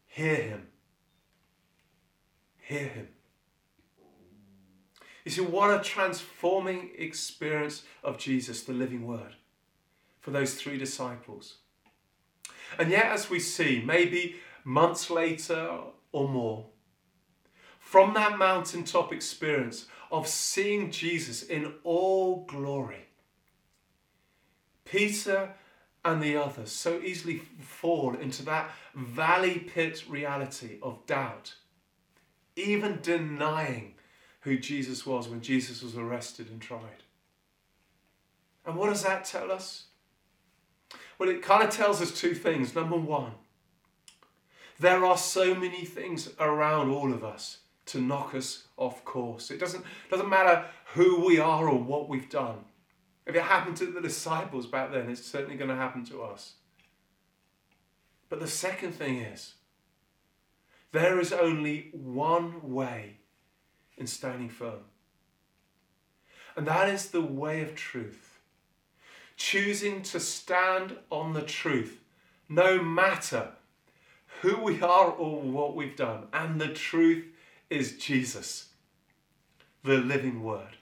Hear 0.07 0.35
him. 0.35 0.67
Hear 2.59 2.87
him. 2.87 3.07
You 5.23 5.31
see, 5.31 5.41
what 5.41 5.69
a 5.69 5.83
transforming 5.83 6.91
experience 6.97 7.83
of 8.03 8.17
Jesus, 8.17 8.63
the 8.63 8.73
living 8.73 9.05
word, 9.05 9.35
for 10.19 10.31
those 10.31 10.55
three 10.55 10.77
disciples. 10.77 11.57
And 12.79 12.89
yet, 12.89 13.05
as 13.05 13.29
we 13.29 13.39
see, 13.39 13.83
maybe 13.85 14.37
months 14.63 15.09
later 15.09 15.77
or 16.11 16.27
more, 16.27 16.65
from 17.79 18.13
that 18.13 18.37
mountaintop 18.37 19.11
experience 19.11 19.85
of 20.11 20.27
seeing 20.27 20.91
Jesus 20.91 21.43
in 21.43 21.73
all 21.83 22.45
glory, 22.45 23.07
Peter 24.85 25.53
and 26.03 26.21
the 26.21 26.35
others 26.35 26.71
so 26.71 26.99
easily 26.99 27.37
fall 27.59 28.15
into 28.15 28.43
that 28.43 28.71
valley 28.95 29.59
pit 29.59 30.03
reality 30.09 30.77
of 30.81 31.05
doubt, 31.05 31.55
even 32.55 32.99
denying 33.01 33.93
who 34.41 34.57
Jesus 34.57 35.05
was 35.05 35.29
when 35.29 35.41
Jesus 35.41 35.81
was 35.81 35.95
arrested 35.95 36.49
and 36.49 36.61
tried. 36.61 37.03
And 38.65 38.75
what 38.75 38.89
does 38.89 39.03
that 39.03 39.25
tell 39.25 39.51
us? 39.51 39.85
Well, 41.17 41.29
it 41.29 41.41
kind 41.41 41.63
of 41.63 41.69
tells 41.69 42.01
us 42.01 42.11
two 42.11 42.33
things. 42.33 42.75
Number 42.75 42.97
one, 42.97 43.33
there 44.79 45.05
are 45.05 45.17
so 45.17 45.53
many 45.53 45.85
things 45.85 46.29
around 46.39 46.89
all 46.89 47.13
of 47.13 47.23
us 47.23 47.59
to 47.87 48.01
knock 48.01 48.33
us 48.33 48.67
off 48.77 49.05
course. 49.05 49.51
It 49.51 49.59
doesn't, 49.59 49.85
doesn't 50.09 50.29
matter 50.29 50.65
who 50.93 51.25
we 51.25 51.39
are 51.39 51.67
or 51.69 51.77
what 51.77 52.09
we've 52.09 52.29
done. 52.29 52.65
If 53.25 53.35
it 53.35 53.43
happened 53.43 53.77
to 53.77 53.85
the 53.85 54.01
disciples 54.01 54.65
back 54.65 54.91
then, 54.91 55.09
it's 55.09 55.23
certainly 55.23 55.55
going 55.55 55.69
to 55.69 55.75
happen 55.75 56.03
to 56.05 56.23
us. 56.23 56.55
But 58.29 58.39
the 58.39 58.47
second 58.47 58.93
thing 58.93 59.17
is, 59.17 59.53
there 60.91 61.19
is 61.19 61.31
only 61.31 61.89
one 61.93 62.73
way 62.73 63.17
in 64.01 64.07
standing 64.07 64.49
firm. 64.49 64.81
And 66.57 66.67
that 66.67 66.89
is 66.89 67.11
the 67.11 67.21
way 67.21 67.61
of 67.61 67.75
truth. 67.75 68.39
Choosing 69.37 70.01
to 70.03 70.19
stand 70.19 70.97
on 71.09 71.31
the 71.33 71.41
truth, 71.41 72.01
no 72.49 72.81
matter 72.81 73.49
who 74.41 74.57
we 74.57 74.81
are 74.81 75.09
or 75.09 75.39
what 75.41 75.75
we've 75.75 75.95
done. 75.95 76.27
And 76.33 76.59
the 76.59 76.67
truth 76.67 77.25
is 77.69 77.97
Jesus, 77.97 78.69
the 79.83 79.97
living 79.97 80.43
word. 80.43 80.77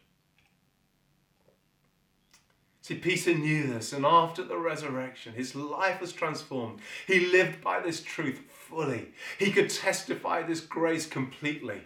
See, 2.82 2.96
Peter 2.96 3.36
knew 3.36 3.68
this, 3.68 3.94
and 3.94 4.04
after 4.04 4.44
the 4.44 4.58
resurrection, 4.58 5.34
his 5.34 5.54
life 5.54 6.02
was 6.02 6.12
transformed. 6.12 6.80
He 7.06 7.28
lived 7.28 7.62
by 7.62 7.82
this 7.82 8.02
truth 8.02 8.42
fully. 8.50 9.10
He 9.38 9.52
could 9.52 9.70
testify 9.70 10.42
this 10.42 10.62
grace 10.62 11.06
completely. 11.06 11.82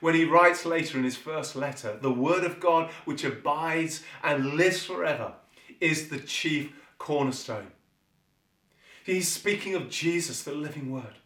When 0.00 0.14
he 0.14 0.24
writes 0.24 0.64
later 0.64 0.98
in 0.98 1.04
his 1.04 1.16
first 1.16 1.56
letter, 1.56 1.98
the 2.00 2.12
Word 2.12 2.44
of 2.44 2.60
God, 2.60 2.90
which 3.04 3.24
abides 3.24 4.02
and 4.22 4.54
lives 4.54 4.84
forever, 4.84 5.34
is 5.80 6.08
the 6.08 6.18
chief 6.18 6.72
cornerstone. 6.98 7.68
He's 9.04 9.28
speaking 9.28 9.74
of 9.74 9.90
Jesus, 9.90 10.42
the 10.42 10.52
living 10.52 10.90
Word. 10.90 11.16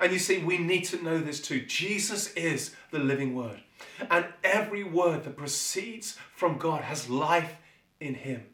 And 0.00 0.12
you 0.12 0.18
see, 0.18 0.38
we 0.38 0.58
need 0.58 0.84
to 0.86 1.02
know 1.02 1.18
this 1.18 1.40
too. 1.40 1.60
Jesus 1.60 2.32
is 2.34 2.74
the 2.90 2.98
living 2.98 3.34
Word. 3.34 3.62
And 4.10 4.26
every 4.44 4.84
word 4.84 5.24
that 5.24 5.36
proceeds 5.36 6.18
from 6.34 6.58
God 6.58 6.82
has 6.82 7.08
life 7.08 7.56
in 8.00 8.14
Him. 8.14 8.44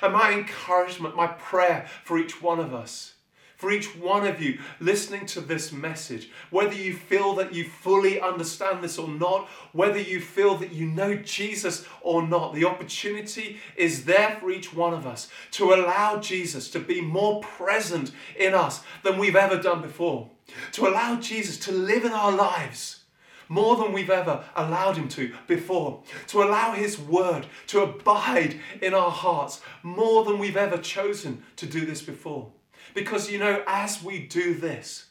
And 0.00 0.12
my 0.12 0.32
encouragement, 0.32 1.16
my 1.16 1.26
prayer 1.26 1.86
for 2.04 2.18
each 2.18 2.42
one 2.42 2.60
of 2.60 2.74
us 2.74 3.14
for 3.62 3.70
each 3.70 3.94
one 3.94 4.26
of 4.26 4.42
you 4.42 4.58
listening 4.80 5.24
to 5.24 5.40
this 5.40 5.70
message, 5.70 6.28
whether 6.50 6.74
you 6.74 6.92
feel 6.92 7.32
that 7.36 7.54
you 7.54 7.62
fully 7.62 8.20
understand 8.20 8.82
this 8.82 8.98
or 8.98 9.06
not, 9.06 9.46
whether 9.70 10.00
you 10.00 10.20
feel 10.20 10.56
that 10.56 10.72
you 10.72 10.84
know 10.84 11.14
Jesus 11.14 11.86
or 12.00 12.26
not, 12.26 12.56
the 12.56 12.64
opportunity 12.64 13.60
is 13.76 14.04
there 14.04 14.36
for 14.40 14.50
each 14.50 14.74
one 14.74 14.92
of 14.92 15.06
us 15.06 15.28
to 15.52 15.72
allow 15.72 16.18
Jesus 16.18 16.68
to 16.70 16.80
be 16.80 17.00
more 17.00 17.40
present 17.40 18.10
in 18.36 18.52
us 18.52 18.82
than 19.04 19.16
we've 19.16 19.36
ever 19.36 19.62
done 19.62 19.80
before, 19.80 20.28
to 20.72 20.88
allow 20.88 21.20
Jesus 21.20 21.56
to 21.58 21.70
live 21.70 22.04
in 22.04 22.10
our 22.10 22.32
lives 22.32 23.04
more 23.48 23.76
than 23.76 23.92
we've 23.92 24.10
ever 24.10 24.44
allowed 24.56 24.96
Him 24.96 25.08
to 25.10 25.32
before, 25.46 26.02
to 26.26 26.42
allow 26.42 26.72
His 26.72 26.98
Word 26.98 27.46
to 27.68 27.82
abide 27.82 28.58
in 28.80 28.92
our 28.92 29.12
hearts 29.12 29.60
more 29.84 30.24
than 30.24 30.40
we've 30.40 30.56
ever 30.56 30.78
chosen 30.78 31.44
to 31.54 31.66
do 31.66 31.86
this 31.86 32.02
before 32.02 32.50
Because, 32.94 33.30
you 33.30 33.38
know, 33.38 33.62
as 33.66 34.02
we 34.02 34.26
do 34.26 34.54
this, 34.54 35.06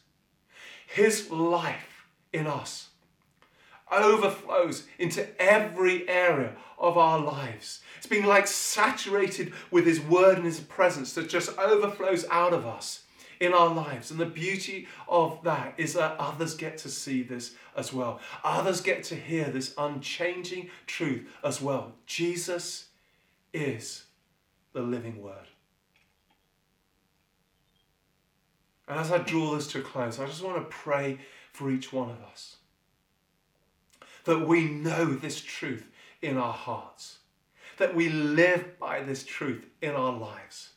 His 0.88 1.30
life 1.30 2.06
in 2.34 2.48
us 2.48 2.90
overflows 3.92 4.86
into 4.98 5.28
every 5.42 6.08
area 6.08 6.56
of 6.80 6.98
our 6.98 7.20
lives. 7.20 7.82
It's 7.98 8.08
being 8.08 8.26
like 8.26 8.48
saturated 8.48 9.54
with 9.70 9.86
His 9.86 10.00
Word 10.00 10.38
and 10.38 10.46
His 10.46 10.60
presence 10.60 11.14
that 11.14 11.30
just 11.30 11.58
overflows 11.58 12.26
out 12.32 12.54
of 12.54 12.66
us 12.66 13.04
in 13.40 13.54
our 13.54 13.74
lives. 13.74 14.12
And 14.12 14.20
the 14.20 14.26
beauty 14.26 14.88
of 15.08 15.40
that 15.44 15.74
is 15.78 15.94
that 15.94 16.16
others 16.20 16.56
get 16.56 16.78
to 16.80 16.90
see 16.90 17.24
this 17.24 17.56
as 17.76 17.92
well. 17.92 18.20
Others 18.44 18.82
get 18.82 19.04
to 19.06 19.16
hear 19.16 19.46
this 19.46 19.74
unchanging 19.78 20.70
truth 20.86 21.28
as 21.44 21.62
well. 21.62 21.94
Jesus 22.06 22.86
is 23.54 24.06
the 24.74 24.82
living 24.82 25.22
Word. 25.22 25.51
And 28.92 29.00
as 29.00 29.10
I 29.10 29.20
draw 29.20 29.56
this 29.56 29.68
to 29.68 29.80
a 29.80 29.82
close, 29.82 30.20
I 30.20 30.26
just 30.26 30.44
want 30.44 30.58
to 30.58 30.66
pray 30.66 31.20
for 31.54 31.72
each 31.72 31.94
one 31.94 32.10
of 32.10 32.22
us 32.30 32.58
that 34.26 34.46
we 34.46 34.66
know 34.66 35.06
this 35.14 35.40
truth 35.40 35.90
in 36.22 36.38
our 36.38 36.52
hearts, 36.52 37.20
that 37.78 37.96
we 37.96 38.10
live 38.10 38.78
by 38.78 39.02
this 39.02 39.24
truth 39.24 39.66
in 39.82 39.92
our 39.92 40.12
lives, 40.12 40.72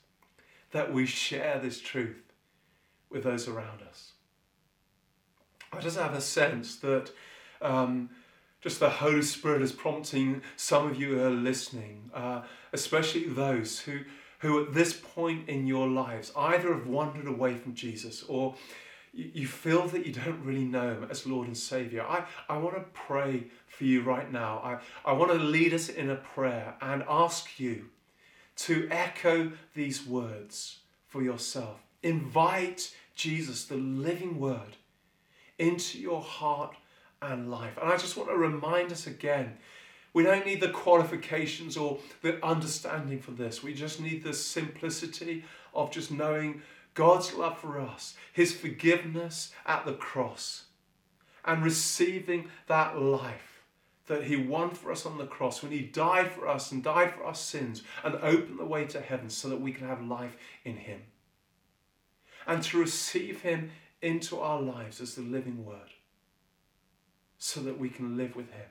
that 0.71 0.93
we 0.93 1.07
share 1.07 1.59
this 1.59 1.81
truth 1.81 2.23
with 3.11 3.25
those 3.25 3.49
around 3.49 3.83
us. 3.83 4.13
I 5.73 5.81
just 5.81 5.99
have 5.99 6.15
a 6.15 6.21
sense 6.21 6.77
that 6.77 7.11
um, 7.61 8.11
just 8.61 8.79
the 8.79 8.91
Holy 8.91 9.23
Spirit 9.23 9.61
is 9.61 9.73
prompting 9.73 10.41
some 10.55 10.87
of 10.87 11.01
you 11.01 11.17
who 11.17 11.25
are 11.25 11.31
listening, 11.31 12.13
uh, 12.15 12.43
especially 12.73 13.25
those 13.25 13.81
who, 13.81 14.03
who 14.45 14.63
at 14.63 14.75
this 14.75 14.93
point 14.93 15.49
in 15.49 15.67
your 15.67 15.89
lives 15.89 16.31
either 16.37 16.75
have 16.75 16.87
wandered 16.87 17.27
away 17.27 17.57
from 17.57 17.75
Jesus 17.75 18.23
or 18.25 18.55
you 19.15 19.47
feel 19.47 19.89
that 19.89 20.05
you 20.05 20.13
don't 20.13 20.45
really 20.45 20.67
know 20.67 20.91
him 20.91 21.07
as 21.11 21.27
Lord 21.27 21.47
and 21.47 21.57
Savior, 21.57 22.03
I, 22.03 22.27
I 22.47 22.59
want 22.59 22.75
to 22.75 22.83
pray 22.93 23.45
for 23.67 23.85
you 23.85 24.03
right 24.03 24.31
now. 24.31 24.59
I, 24.59 25.11
I 25.11 25.15
want 25.15 25.33
to 25.33 25.39
lead 25.39 25.73
us 25.73 25.89
in 25.89 26.11
a 26.11 26.17
prayer 26.17 26.75
and 26.83 27.03
ask 27.09 27.59
you 27.59 27.87
to 28.57 28.87
echo 28.91 29.53
these 29.75 30.07
words 30.07 30.81
for 31.09 31.23
yourself. 31.23 31.81
Invite 32.03 32.95
Jesus, 33.15 33.65
the 33.65 33.77
living 33.77 34.39
word, 34.39 34.77
into 35.59 35.99
your 35.99 36.21
heart 36.21 36.77
and 37.23 37.51
life. 37.51 37.79
And 37.81 37.91
I 37.91 37.97
just 37.97 38.15
want 38.15 38.29
to 38.29 38.37
remind 38.37 38.93
us 38.93 39.07
again 39.07 39.57
we 40.15 40.23
don't 40.23 40.47
need 40.47 40.61
the 40.61 40.71
qualifications 40.71 41.77
or 41.77 41.99
the 42.23 42.43
understanding 42.45 43.21
for 43.21 43.33
this. 43.33 43.63
We 43.63 43.75
just 43.75 44.01
need 44.01 44.23
the 44.23 44.33
simplicity 44.33 45.45
of 45.75 45.91
just 45.91 46.13
knowing 46.13 46.63
God's 46.95 47.35
love 47.35 47.59
for 47.59 47.81
us, 47.81 48.15
His 48.33 48.53
forgiveness 48.55 49.53
at 49.67 49.85
the 49.85 49.93
cross, 49.93 50.67
and 51.45 51.65
receiving 51.65 52.49
that 52.69 52.99
life 52.99 53.65
that 54.07 54.25
He 54.25 54.37
won 54.37 54.71
for 54.71 54.93
us 54.93 55.05
on 55.05 55.19
the 55.19 55.27
cross 55.27 55.63
when 55.63 55.73
He 55.73 55.81
died 55.81 56.31
for 56.31 56.47
us 56.47 56.71
and 56.71 56.85
died 56.85 57.13
for 57.13 57.25
our 57.25 57.35
sins 57.35 57.83
and 58.05 58.15
opened 58.17 58.61
the 58.61 58.65
way 58.65 58.85
to 58.87 59.01
heaven 59.01 59.29
so 59.29 59.49
that 59.49 59.61
we 59.61 59.73
can 59.73 59.89
have 59.89 60.01
life 60.01 60.37
in 60.65 60.77
Him. 60.77 61.01
And 62.47 62.63
to 62.65 62.79
receive 62.79 63.41
Him 63.41 63.73
into 64.01 64.39
our 64.39 64.61
lives 64.61 65.01
as 65.01 65.17
the 65.17 65.23
living 65.23 65.65
Word 65.65 65.91
so 67.37 67.61
that 67.61 67.81
we 67.81 67.89
can 67.89 68.17
live 68.17 68.37
with 68.37 68.53
Him 68.53 68.67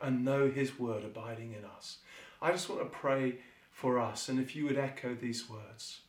and 0.00 0.24
know 0.24 0.50
His 0.50 0.78
Word 0.78 1.04
abiding 1.04 1.52
in 1.52 1.64
us. 1.64 1.98
I 2.40 2.52
just 2.52 2.68
want 2.68 2.82
to 2.82 2.88
pray 2.88 3.38
for 3.70 3.98
us, 3.98 4.28
and 4.28 4.38
if 4.38 4.54
you 4.56 4.64
would 4.66 4.78
echo 4.78 5.14
these 5.14 5.48
words. 5.48 6.00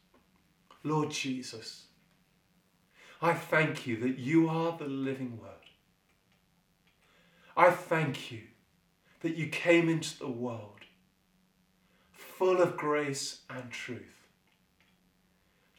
Lord 0.83 1.11
Jesus, 1.11 1.85
I 3.21 3.33
thank 3.33 3.85
you 3.85 3.97
that 3.97 4.17
you 4.17 4.49
are 4.49 4.75
the 4.77 4.87
living 4.87 5.39
word. 5.39 5.49
I 7.55 7.69
thank 7.69 8.31
you 8.31 8.41
that 9.19 9.35
you 9.35 9.47
came 9.47 9.89
into 9.89 10.17
the 10.17 10.29
world 10.29 10.79
full 12.11 12.59
of 12.61 12.75
grace 12.77 13.41
and 13.49 13.69
truth 13.69 14.27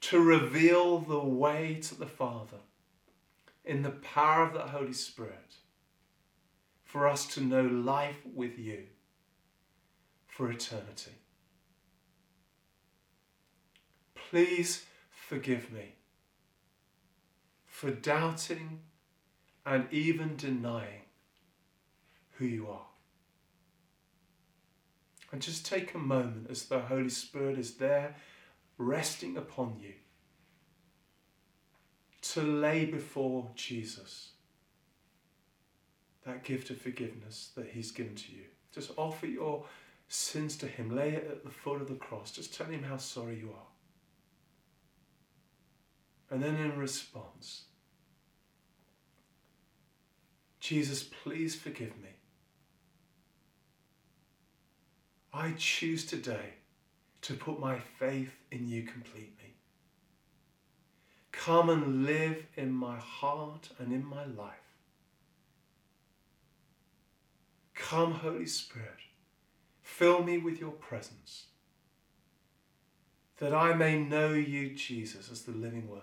to 0.03 0.21
reveal 0.21 1.01
the 1.01 1.19
way 1.19 1.79
to 1.83 1.95
the 1.95 2.07
Father 2.07 2.59
in 3.65 3.83
the 3.83 3.91
power 3.91 4.45
of 4.45 4.53
the 4.53 4.69
Holy 4.69 4.93
Spirit 4.93 5.57
for 6.93 7.09
us 7.09 7.27
to 7.27 7.41
know 7.41 7.63
life 7.63 8.19
with 8.35 8.59
you 8.59 8.83
for 10.27 10.51
eternity. 10.51 11.13
Please 14.15 14.85
forgive 15.11 15.73
me 15.73 15.95
for 17.65 17.91
doubting 17.91 18.81
and 19.65 19.87
even 19.91 20.37
denying 20.37 21.07
who 22.33 22.45
you 22.45 22.69
are. 22.69 22.89
And 25.33 25.41
just 25.41 25.65
take 25.65 25.95
a 25.95 25.99
moment 25.99 26.49
as 26.51 26.67
the 26.67 26.81
Holy 26.81 27.09
Spirit 27.09 27.59
is 27.59 27.77
there 27.77 28.17
resting 28.77 29.39
upon 29.39 29.79
you 29.81 29.95
to 32.21 32.43
lay 32.43 32.85
before 32.85 33.51
Jesus 33.55 34.33
that 36.25 36.45
gift 36.45 36.71
of 36.71 36.81
forgiveness 36.81 37.51
that 37.57 37.69
He's 37.71 37.91
given 37.91 38.15
to 38.15 38.33
you. 38.33 38.45
Just 38.73 38.93
offer 38.97 39.27
your 39.27 39.65
sins 40.09 40.57
to 40.59 40.67
Him, 40.67 40.95
lay 40.95 41.11
it 41.11 41.29
at 41.31 41.45
the 41.45 41.51
foot 41.51 41.81
of 41.81 41.89
the 41.89 41.95
cross. 41.95 42.31
Just 42.31 42.55
tell 42.55 42.67
Him 42.67 42.83
how 42.83 42.97
sorry 42.97 43.39
you 43.39 43.51
are. 43.51 43.67
And 46.31 46.43
then 46.43 46.57
in 46.57 46.79
response, 46.79 47.65
Jesus, 50.61 51.03
please 51.03 51.55
forgive 51.55 52.01
me. 52.01 52.09
I 55.35 55.53
choose 55.59 56.07
today 56.07 56.55
to 57.23 57.35
put 57.35 57.59
my 57.59 57.79
faith 57.99 58.33
in 58.51 58.69
you 58.69 58.83
completely. 58.83 59.57
Come 61.33 61.71
and 61.71 62.05
live 62.05 62.45
in 62.57 62.71
my 62.71 62.97
heart 62.97 63.71
and 63.79 63.93
in 63.93 64.05
my 64.05 64.25
life. 64.25 64.72
Come, 67.89 68.13
Holy 68.13 68.47
Spirit, 68.47 69.01
fill 69.83 70.23
me 70.23 70.39
with 70.39 70.61
your 70.61 70.71
presence, 70.71 71.47
that 73.39 73.53
I 73.53 73.75
may 73.75 73.99
know 73.99 74.33
you, 74.33 74.71
Jesus, 74.71 75.31
as 75.31 75.43
the 75.43 75.53
living 75.53 75.89
word 75.89 76.01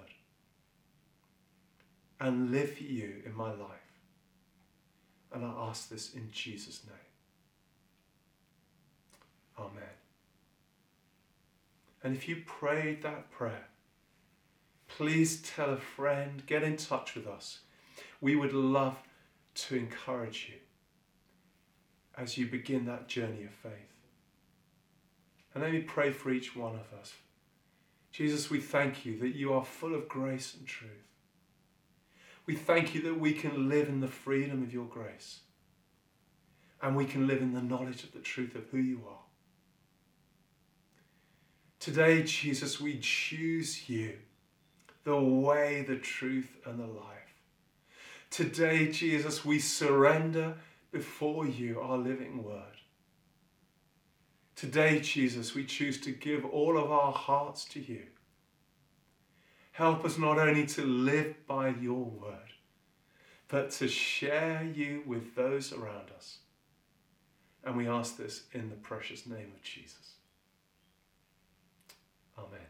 and 2.20 2.52
live 2.52 2.74
for 2.74 2.84
you 2.84 3.22
in 3.26 3.34
my 3.34 3.52
life. 3.52 3.80
And 5.34 5.46
I 5.46 5.54
ask 5.70 5.88
this 5.88 6.14
in 6.14 6.30
Jesus' 6.32 6.82
name. 6.86 6.96
Amen. 9.58 9.96
And 12.04 12.14
if 12.14 12.28
you 12.28 12.44
prayed 12.46 13.02
that 13.04 13.32
prayer, 13.32 13.68
please 14.90 15.42
tell 15.42 15.70
a 15.70 15.78
friend, 15.78 16.44
get 16.46 16.62
in 16.62 16.76
touch 16.76 17.16
with 17.16 17.26
us. 17.26 17.60
We 18.20 18.36
would 18.36 18.54
love 18.54 18.98
to 19.56 19.78
encourage 19.78 20.50
you 20.52 20.60
as 22.20 22.38
you 22.38 22.46
begin 22.46 22.86
that 22.86 23.08
journey 23.08 23.44
of 23.46 23.52
faith. 23.52 23.72
And 25.54 25.64
let 25.64 25.72
me 25.72 25.82
pray 25.82 26.12
for 26.12 26.32
each 26.32 26.56
one 26.56 26.76
of 26.76 27.00
us. 27.00 27.14
Jesus, 28.12 28.50
we 28.50 28.60
thank 28.60 29.06
you 29.06 29.18
that 29.20 29.36
you 29.36 29.54
are 29.54 29.64
full 29.64 29.96
of 29.96 30.08
grace 30.08 30.56
and 30.58 30.68
truth. 30.68 30.92
We 32.46 32.56
thank 32.56 32.94
you 32.94 33.02
that 33.04 33.20
we 33.20 33.34
can 33.34 33.70
live 33.70 33.88
in 33.88 34.02
the 34.02 34.08
freedom 34.08 34.64
of 34.64 34.74
your 34.74 34.86
grace 34.86 35.42
and 36.82 36.96
we 36.96 37.06
can 37.06 37.28
live 37.28 37.42
in 37.42 37.54
the 37.54 37.62
knowledge 37.62 38.04
of 38.04 38.12
the 38.12 38.20
truth 38.20 38.56
of 38.56 38.68
who 38.70 38.78
you 38.78 39.02
are. 39.08 39.24
Today, 41.80 42.24
Jesus, 42.24 42.82
we 42.82 43.00
choose 43.00 43.90
you, 43.90 44.18
the 45.04 45.20
way, 45.20 45.86
the 45.88 45.98
truth, 45.98 46.58
and 46.66 46.80
the 46.80 46.88
life. 46.88 47.06
Today, 48.30 48.92
Jesus, 48.92 49.46
we 49.46 49.60
surrender 49.60 50.56
before 50.92 51.46
you 51.46 51.80
our 51.80 51.98
living 51.98 52.44
word. 52.44 52.64
Today, 54.56 55.00
Jesus, 55.00 55.56
we 55.56 55.66
choose 55.66 56.00
to 56.02 56.12
give 56.12 56.44
all 56.46 56.78
of 56.78 56.92
our 56.92 57.14
hearts 57.14 57.66
to 57.66 57.80
you 57.80 58.08
Help 59.80 60.04
us 60.04 60.18
not 60.18 60.38
only 60.38 60.66
to 60.66 60.86
live 60.86 61.48
by 61.48 61.70
your 61.70 62.04
word, 62.04 62.52
but 63.48 63.72
to 63.72 63.88
share 63.88 64.62
you 64.62 65.04
with 65.06 65.36
those 65.36 65.72
around 65.72 66.12
us. 66.18 66.40
And 67.64 67.78
we 67.78 67.88
ask 67.88 68.18
this 68.18 68.44
in 68.52 68.70
the 68.70 68.76
precious 68.76 69.26
name 69.26 69.54
of 69.56 69.62
Jesus. 69.64 70.16
Amen. 72.38 72.69